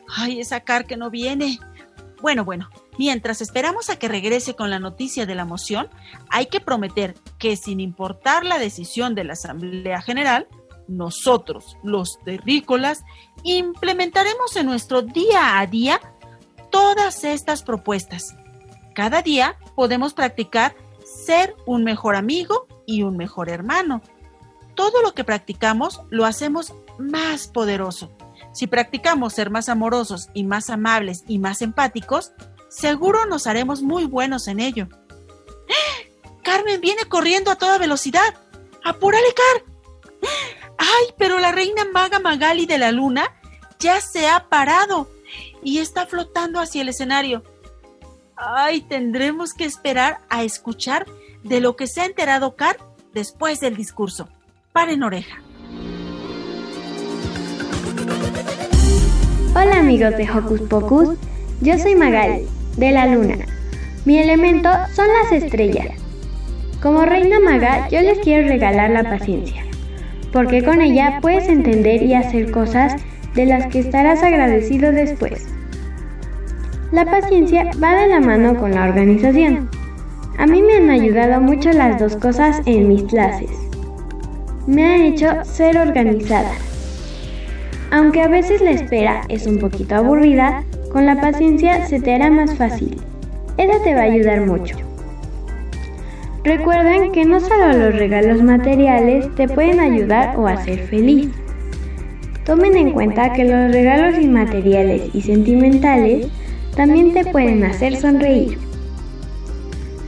[0.09, 1.59] Ay, esa Car que no viene.
[2.21, 5.89] Bueno, bueno, mientras esperamos a que regrese con la noticia de la moción,
[6.31, 10.47] hay que prometer que sin importar la decisión de la Asamblea General,
[10.89, 13.05] nosotros, los terrícolas,
[13.43, 16.01] implementaremos en nuestro día a día
[16.71, 18.37] todas estas propuestas.
[18.95, 20.75] Cada día podemos practicar
[21.05, 24.03] ser un mejor amigo y un mejor hermano.
[24.75, 28.11] Todo lo que practicamos lo hacemos más poderoso.
[28.53, 32.33] Si practicamos ser más amorosos y más amables y más empáticos,
[32.77, 34.89] seguro nos haremos muy buenos en ello.
[36.43, 38.35] Carmen viene corriendo a toda velocidad.
[38.85, 40.31] ¡Apúrale, Car!
[40.79, 43.35] ¡Ay, pero la reina maga Magali de la luna
[43.79, 45.09] ya se ha parado
[45.63, 47.43] y está flotando hacia el escenario!
[48.37, 51.07] ¡Ay, tendremos que esperar a escuchar
[51.43, 52.77] de lo que se ha enterado Car
[53.15, 54.29] después del discurso!
[54.73, 55.43] Paren oreja.
[59.55, 61.19] Hola amigos de Hocus Pocus,
[61.63, 62.47] yo soy Magali,
[62.77, 63.37] de la luna.
[64.05, 65.89] Mi elemento son las estrellas.
[66.83, 69.65] Como reina maga, yo les quiero regalar la paciencia,
[70.33, 72.95] porque con ella puedes entender y hacer cosas
[73.35, 75.47] de las que estarás agradecido después.
[76.93, 79.69] La paciencia va de la mano con la organización.
[80.39, 83.51] A mí me han ayudado mucho las dos cosas en mis clases.
[84.67, 86.53] Me ha hecho ser organizada.
[87.91, 90.63] Aunque a veces la espera es un poquito aburrida,
[90.97, 92.97] con la paciencia se te hará más fácil.
[93.59, 94.79] Esa te va a ayudar mucho.
[96.43, 101.29] Recuerden que no solo los regalos materiales te pueden ayudar o hacer feliz.
[102.47, 106.29] Tomen en cuenta que los regalos inmateriales y sentimentales
[106.75, 108.57] también te pueden hacer sonreír.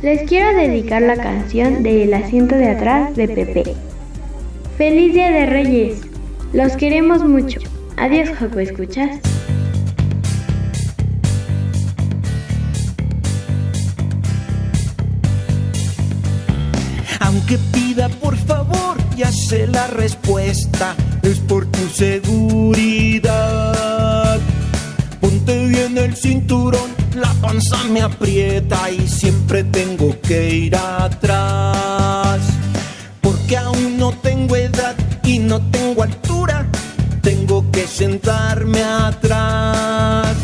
[0.00, 3.74] Les quiero dedicar la canción de El asiento de atrás de Pepe.
[4.78, 6.00] ¡Feliz Día de Reyes!
[6.54, 7.60] Los queremos mucho.
[7.98, 9.20] Adiós, Joco, ¿escuchas?
[17.48, 23.24] Aunque pida por favor, ya sé la respuesta, es por tu seguridad.
[25.18, 32.38] Ponte bien el cinturón, la panza me aprieta y siempre tengo que ir atrás.
[33.22, 34.94] Porque aún no tengo edad
[35.24, 36.66] y no tengo altura,
[37.22, 40.36] tengo que sentarme atrás.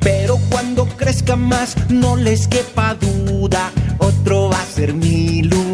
[0.00, 5.65] Pero cuando crezca más, no les quepa duda, otro va a ser mi lugar.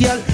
[0.00, 0.27] Espacial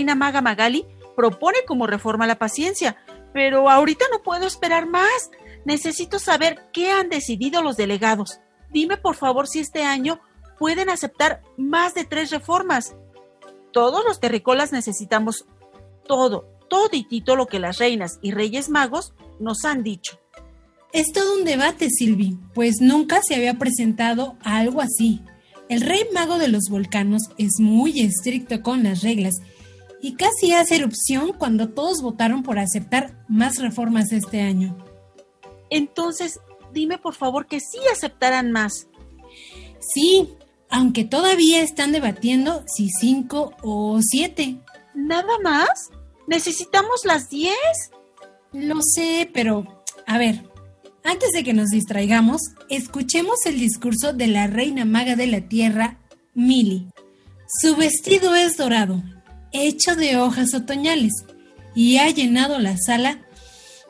[0.00, 2.96] reina maga Magali propone como reforma la paciencia,
[3.34, 5.30] pero ahorita no puedo esperar más.
[5.66, 8.40] Necesito saber qué han decidido los delegados.
[8.72, 10.18] Dime por favor si este año
[10.58, 12.96] pueden aceptar más de tres reformas.
[13.72, 15.44] Todos los terricolas necesitamos
[16.06, 20.18] todo, toditito lo que las reinas y reyes magos nos han dicho.
[20.94, 25.20] Es todo un debate, Silvi, pues nunca se había presentado algo así.
[25.68, 29.36] El rey mago de los volcanos es muy estricto con las reglas
[30.02, 34.76] y casi hace erupción cuando todos votaron por aceptar más reformas este año.
[35.68, 36.40] Entonces,
[36.72, 38.88] dime por favor que sí aceptarán más.
[39.80, 40.28] Sí,
[40.68, 44.58] aunque todavía están debatiendo si cinco o siete.
[44.94, 45.90] ¿Nada más?
[46.26, 47.56] ¿Necesitamos las diez?
[48.52, 50.44] Lo sé, pero a ver,
[51.04, 55.98] antes de que nos distraigamos, escuchemos el discurso de la reina maga de la tierra,
[56.34, 56.88] Mili.
[57.60, 59.02] Su vestido es dorado,
[59.52, 61.24] hecho de hojas otoñales,
[61.74, 63.20] y ha llenado la sala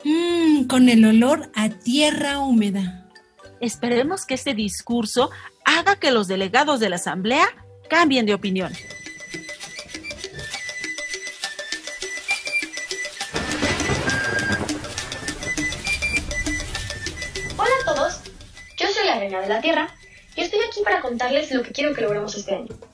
[0.05, 3.09] mmm, con el olor a tierra húmeda.
[3.61, 5.31] Esperemos que este discurso
[5.65, 7.47] haga que los delegados de la asamblea
[7.89, 8.73] cambien de opinión.
[17.57, 18.21] Hola a todos,
[18.79, 19.95] yo soy la reina de la Tierra
[20.37, 22.90] y estoy aquí para contarles lo que quiero que logremos este año.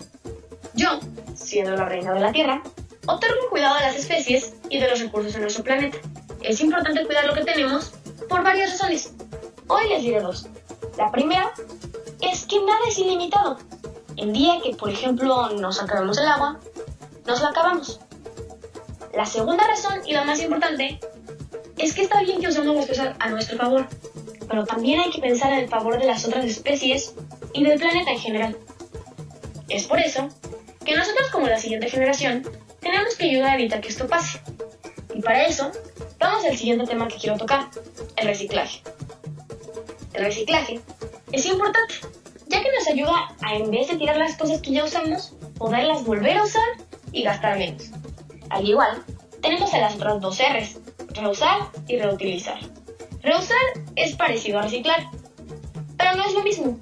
[0.76, 1.00] Yo,
[1.34, 2.62] siendo la reina de la Tierra,
[3.06, 5.96] otorgo cuidado a las especies y de los recursos en nuestro planeta.
[6.42, 7.92] Es importante cuidar lo que tenemos
[8.28, 9.14] por varias razones.
[9.68, 10.46] Hoy les diré dos.
[10.98, 11.50] La primera
[12.20, 13.56] es que nada es ilimitado.
[14.18, 16.60] El día que, por ejemplo, nos acabemos el agua,
[17.26, 17.98] nos la acabamos.
[19.14, 21.00] La segunda razón, y la más importante,
[21.78, 23.86] es que está bien que usemos las cosas a nuestro favor,
[24.46, 27.14] pero también hay que pensar en el favor de las otras especies
[27.54, 28.56] y del planeta en general.
[29.68, 30.28] Es por eso
[30.86, 32.48] que nosotros como la siguiente generación
[32.80, 34.40] tenemos que ayudar a evitar que esto pase.
[35.12, 35.72] Y para eso,
[36.18, 37.68] vamos al siguiente tema que quiero tocar,
[38.16, 38.82] el reciclaje.
[40.14, 40.80] El reciclaje
[41.32, 41.94] es importante,
[42.46, 46.04] ya que nos ayuda a en vez de tirar las cosas que ya usamos, poderlas
[46.04, 46.68] volver a usar
[47.12, 47.90] y gastar menos.
[48.50, 49.02] Al igual,
[49.42, 50.78] tenemos a las dos R's,
[51.08, 52.60] reusar y reutilizar.
[53.22, 53.58] Reusar
[53.96, 55.10] es parecido a reciclar,
[55.98, 56.78] pero no es lo mismo,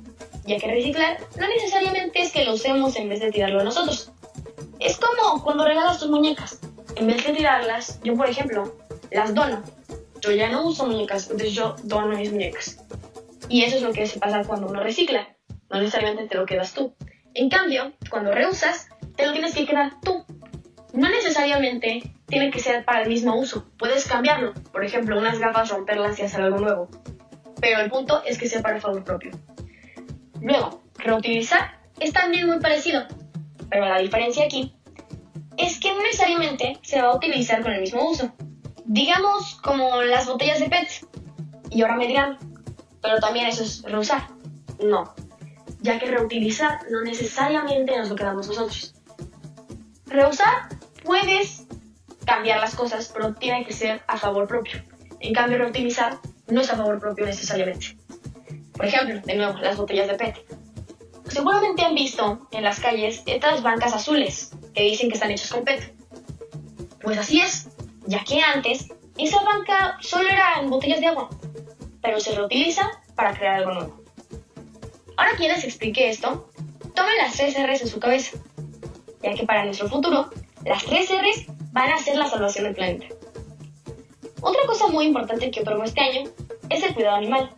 [0.46, 4.12] ya que reciclar no necesariamente es que lo usemos en vez de tirarlo a nosotros.
[4.78, 6.60] Es como cuando regalas tus muñecas.
[6.96, 8.76] En vez de tirarlas, yo por ejemplo,
[9.10, 9.62] las dono.
[10.20, 12.78] Yo ya no uso muñecas, entonces yo dono mis muñecas.
[13.48, 15.36] Y eso es lo que se pasa cuando uno recicla.
[15.70, 16.94] No necesariamente te lo quedas tú.
[17.34, 20.24] En cambio, cuando reusas, te lo tienes que quedar tú.
[20.92, 23.66] No necesariamente tiene que ser para el mismo uso.
[23.78, 24.54] Puedes cambiarlo.
[24.72, 26.88] Por ejemplo, unas gafas, romperlas y hacer algo nuevo.
[27.60, 29.32] Pero el punto es que sea para favor propio.
[30.44, 33.02] Luego, reutilizar es también muy parecido.
[33.70, 34.74] Pero la diferencia aquí
[35.56, 38.30] es que no necesariamente se va a utilizar con el mismo uso.
[38.84, 40.88] Digamos como las botellas de PET.
[41.70, 42.38] Y ahora me dirán,
[43.00, 44.28] pero también eso es reusar.
[44.84, 45.14] No,
[45.80, 48.94] ya que reutilizar no necesariamente nos lo quedamos nosotros.
[50.04, 50.68] Reusar
[51.04, 51.66] puedes
[52.26, 54.84] cambiar las cosas, pero tiene que ser a favor propio.
[55.20, 56.18] En cambio, reutilizar
[56.48, 57.96] no es a favor propio necesariamente.
[58.74, 60.36] Por ejemplo, de nuevo, las botellas de PET.
[61.28, 65.64] Seguramente han visto en las calles estas bancas azules que dicen que están hechas con
[65.64, 65.94] PET.
[67.00, 67.68] Pues así es,
[68.06, 71.30] ya que antes esa banca solo eran botellas de agua,
[72.02, 74.04] pero se reutiliza para crear algo nuevo.
[75.16, 76.50] Ahora que les expliqué esto,
[76.94, 78.36] tomen las tres R's en su cabeza,
[79.22, 80.30] ya que para nuestro futuro,
[80.64, 83.06] las tres R's van a ser la salvación del planeta.
[84.40, 86.30] Otra cosa muy importante que otorgo este año
[86.68, 87.54] es el cuidado animal.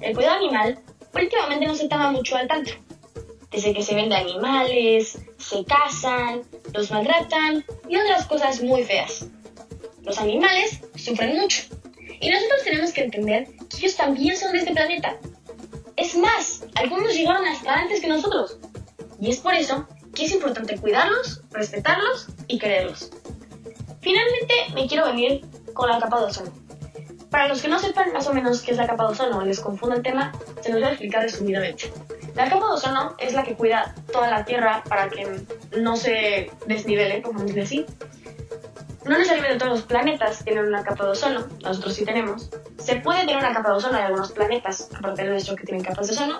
[0.00, 0.78] El cuidado animal
[1.14, 2.72] últimamente no se estaba mucho al tanto.
[3.50, 6.42] Desde que se venden animales, se cazan,
[6.72, 9.26] los maltratan y otras cosas muy feas.
[10.02, 11.64] Los animales sufren mucho
[12.20, 15.16] Y nosotros tenemos que entender que ellos también son de este planeta.
[15.96, 18.58] Es más, algunos llegaron hasta antes que nosotros.
[19.20, 23.10] Y es por eso que es importante cuidarlos, respetarlos y quererlos.
[24.00, 25.44] Finalmente me quiero venir
[25.74, 26.67] con la capa de ozono.
[27.30, 29.44] Para los que no sepan más o menos qué es la capa de ozono o
[29.44, 31.92] les confunda el tema, se los voy a explicar resumidamente.
[32.34, 35.26] La capa de ozono es la que cuida toda la Tierra para que
[35.76, 37.86] no se desnivele, como decir así.
[39.04, 42.50] No necesariamente todos los planetas tienen una capa de ozono, nosotros sí tenemos.
[42.78, 45.84] Se puede tener una capa de ozono, hay algunos planetas, aparte del nuestro, que tienen
[45.84, 46.38] capas de ozono,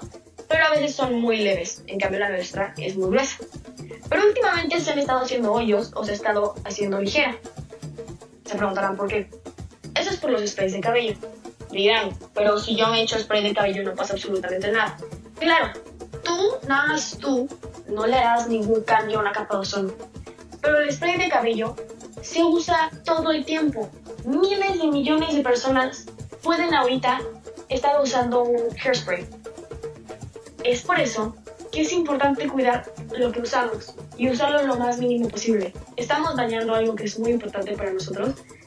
[0.49, 3.39] pero a veces son muy leves, en cambio la nuestra es muy gruesa.
[4.09, 7.36] Pero últimamente se han estado haciendo hoyos o se ha estado haciendo ligera.
[8.45, 9.28] Se preguntarán por qué.
[9.99, 11.14] Eso es por los sprays de cabello.
[11.70, 14.96] Dirán, pero si yo me echo spray de cabello no pasa absolutamente nada.
[15.38, 15.72] Claro,
[16.24, 17.49] tú, nada más tú,
[17.88, 19.92] no le harás ningún cambio a una capa de ozono.
[20.61, 21.76] Pero el spray de cabello
[22.22, 23.90] se usa todo el tiempo.
[24.24, 26.07] Miles de millones de personas
[26.42, 27.20] pueden ahorita
[27.68, 29.26] estar usando un hairspray.
[30.64, 31.36] Es por eso
[31.70, 35.72] que es importante cuidar lo que usamos y usarlo lo más mínimo posible.
[35.96, 38.57] Estamos dañando algo que es muy importante para nosotros y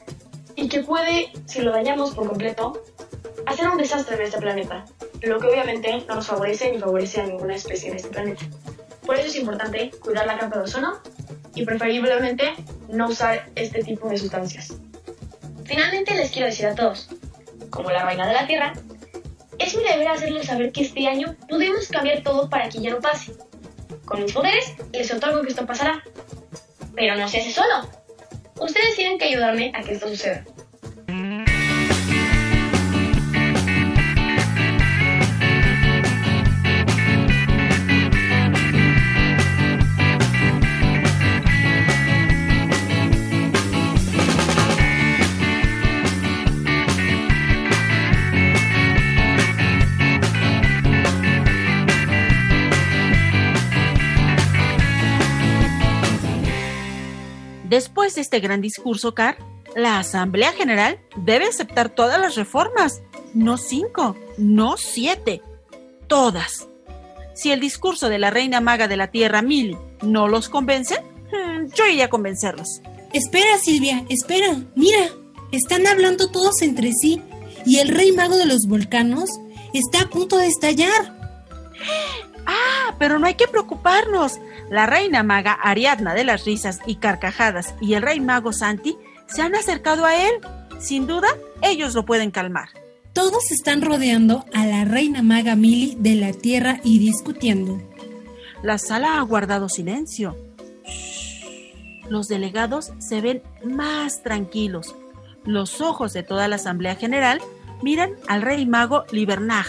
[0.72, 2.82] que puede, si lo dañamos por completo,
[3.44, 4.86] hacer un desastre en este planeta,
[5.20, 8.42] lo que obviamente no nos favorece ni favorece a ninguna especie en este planeta.
[9.04, 10.98] Por eso es importante cuidar la capa de ozono
[11.54, 12.54] y preferiblemente
[12.88, 14.72] no usar este tipo de sustancias.
[15.64, 17.10] Finalmente les quiero decir a todos,
[17.68, 18.72] como la reina de la Tierra,
[19.58, 23.00] es mi deber hacerles saber que este año podemos cambiar todo para que ya no
[23.00, 23.34] pase.
[24.06, 26.02] Con mis poderes les otorgo que esto pasará.
[26.94, 27.86] Pero no se hace solo.
[28.58, 30.46] Ustedes tienen que ayudarme a que esto suceda.
[57.72, 59.38] Después de este gran discurso, Car,
[59.74, 63.00] la Asamblea General debe aceptar todas las reformas.
[63.32, 65.40] No cinco, no siete,
[66.06, 66.68] todas.
[67.34, 71.02] Si el discurso de la reina maga de la Tierra, Mili, no los convence,
[71.32, 72.82] hmm, yo iría a convencerlos.
[73.14, 74.54] Espera, Silvia, espera.
[74.74, 75.08] Mira,
[75.50, 77.22] están hablando todos entre sí
[77.64, 79.30] y el rey mago de los volcanos
[79.72, 81.16] está a punto de estallar.
[82.46, 84.38] Ah, pero no hay que preocuparnos.
[84.70, 89.42] La reina maga Ariadna de las risas y carcajadas y el rey mago Santi se
[89.42, 90.34] han acercado a él.
[90.80, 91.28] Sin duda,
[91.62, 92.68] ellos lo pueden calmar.
[93.12, 97.80] Todos están rodeando a la reina maga Mili de la tierra y discutiendo.
[98.62, 100.36] La sala ha guardado silencio.
[102.08, 104.94] Los delegados se ven más tranquilos.
[105.44, 107.40] Los ojos de toda la Asamblea General
[107.82, 109.66] miran al rey mago Libernag.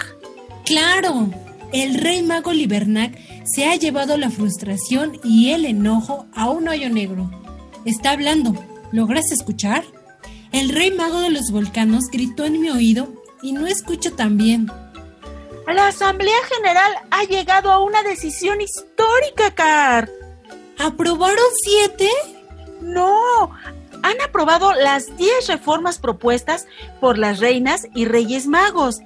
[0.66, 1.30] ¡Claro!
[1.74, 6.88] El rey mago Libernac se ha llevado la frustración y el enojo a un hoyo
[6.88, 7.32] negro.
[7.84, 8.54] Está hablando.
[8.92, 9.84] ¿Logras escuchar?
[10.52, 13.08] El rey mago de los volcanos gritó en mi oído
[13.42, 14.72] y no escucho tan bien.
[15.66, 20.12] La Asamblea General ha llegado a una decisión histórica, Car.
[20.78, 22.10] ¿Aprobaron siete?
[22.82, 23.50] No,
[24.04, 26.68] han aprobado las diez reformas propuestas
[27.02, 29.00] por las reinas y reyes magos.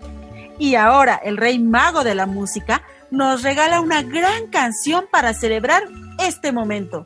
[0.59, 2.81] Y ahora el rey mago de la música
[3.11, 5.83] nos regala una gran canción para celebrar
[6.19, 7.05] este momento.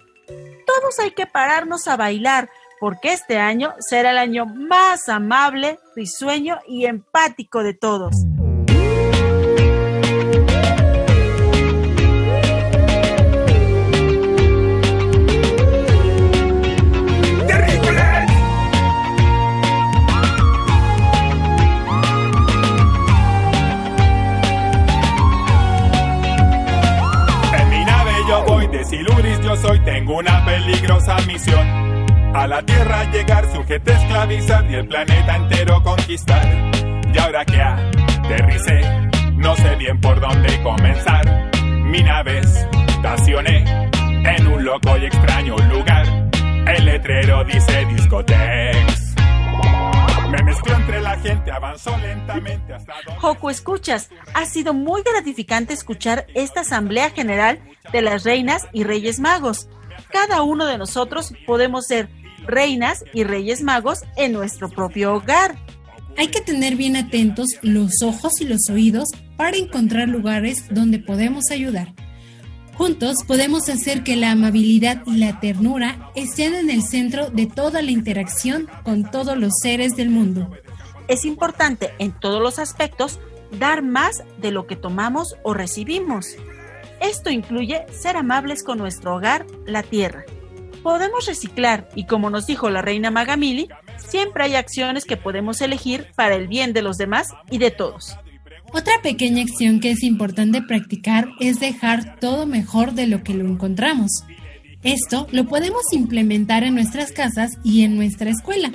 [0.66, 2.50] Todos hay que pararnos a bailar
[2.80, 8.16] porque este año será el año más amable, risueño y empático de todos.
[29.86, 32.06] Tengo una peligrosa misión.
[32.34, 36.46] A la Tierra llegar, sujeto esclavizar y el planeta entero conquistar.
[37.14, 38.82] Y ahora que aterricé,
[39.36, 41.52] no sé bien por dónde comenzar.
[41.64, 43.90] Mi nave estacioné
[44.24, 46.06] en un loco y extraño lugar.
[46.68, 49.01] El letrero dice discotex.
[50.32, 53.20] Me mezcló entre la gente, avanzó lentamente hasta donde...
[53.20, 57.60] Joco, escuchas, ha sido muy gratificante escuchar esta Asamblea General
[57.92, 59.68] de las Reinas y Reyes Magos.
[60.10, 62.08] Cada uno de nosotros podemos ser
[62.46, 65.58] reinas y reyes magos en nuestro propio hogar.
[66.18, 71.52] Hay que tener bien atentos los ojos y los oídos para encontrar lugares donde podemos
[71.52, 71.94] ayudar.
[72.76, 77.82] Juntos podemos hacer que la amabilidad y la ternura estén en el centro de toda
[77.82, 80.50] la interacción con todos los seres del mundo.
[81.08, 83.20] Es importante en todos los aspectos
[83.60, 86.36] dar más de lo que tomamos o recibimos.
[87.02, 90.24] Esto incluye ser amables con nuestro hogar, la tierra.
[90.84, 96.08] Podemos reciclar y como nos dijo la reina Magamili, siempre hay acciones que podemos elegir
[96.16, 98.18] para el bien de los demás y de todos.
[98.74, 103.46] Otra pequeña acción que es importante practicar es dejar todo mejor de lo que lo
[103.46, 104.24] encontramos.
[104.82, 108.72] Esto lo podemos implementar en nuestras casas y en nuestra escuela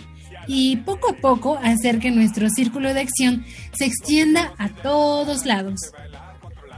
[0.47, 5.93] y poco a poco hacer que nuestro círculo de acción se extienda a todos lados.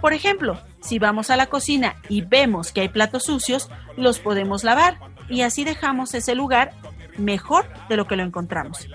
[0.00, 4.64] Por ejemplo, si vamos a la cocina y vemos que hay platos sucios, los podemos
[4.64, 4.98] lavar
[5.28, 6.72] y así dejamos ese lugar
[7.18, 8.86] mejor de lo que lo encontramos.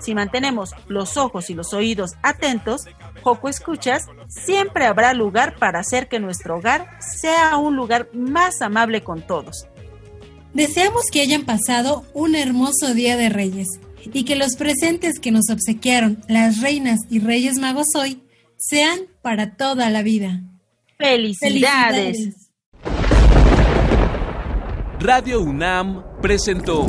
[0.00, 2.86] Si mantenemos los ojos y los oídos atentos,
[3.22, 9.02] poco escuchas, siempre habrá lugar para hacer que nuestro hogar sea un lugar más amable
[9.02, 9.66] con todos.
[10.54, 13.68] Deseamos que hayan pasado un hermoso día de Reyes
[14.04, 18.22] y que los presentes que nos obsequiaron las reinas y reyes magos hoy
[18.56, 20.42] sean para toda la vida.
[20.98, 22.50] ¡Felicidades!
[24.98, 26.88] Radio UNAM presentó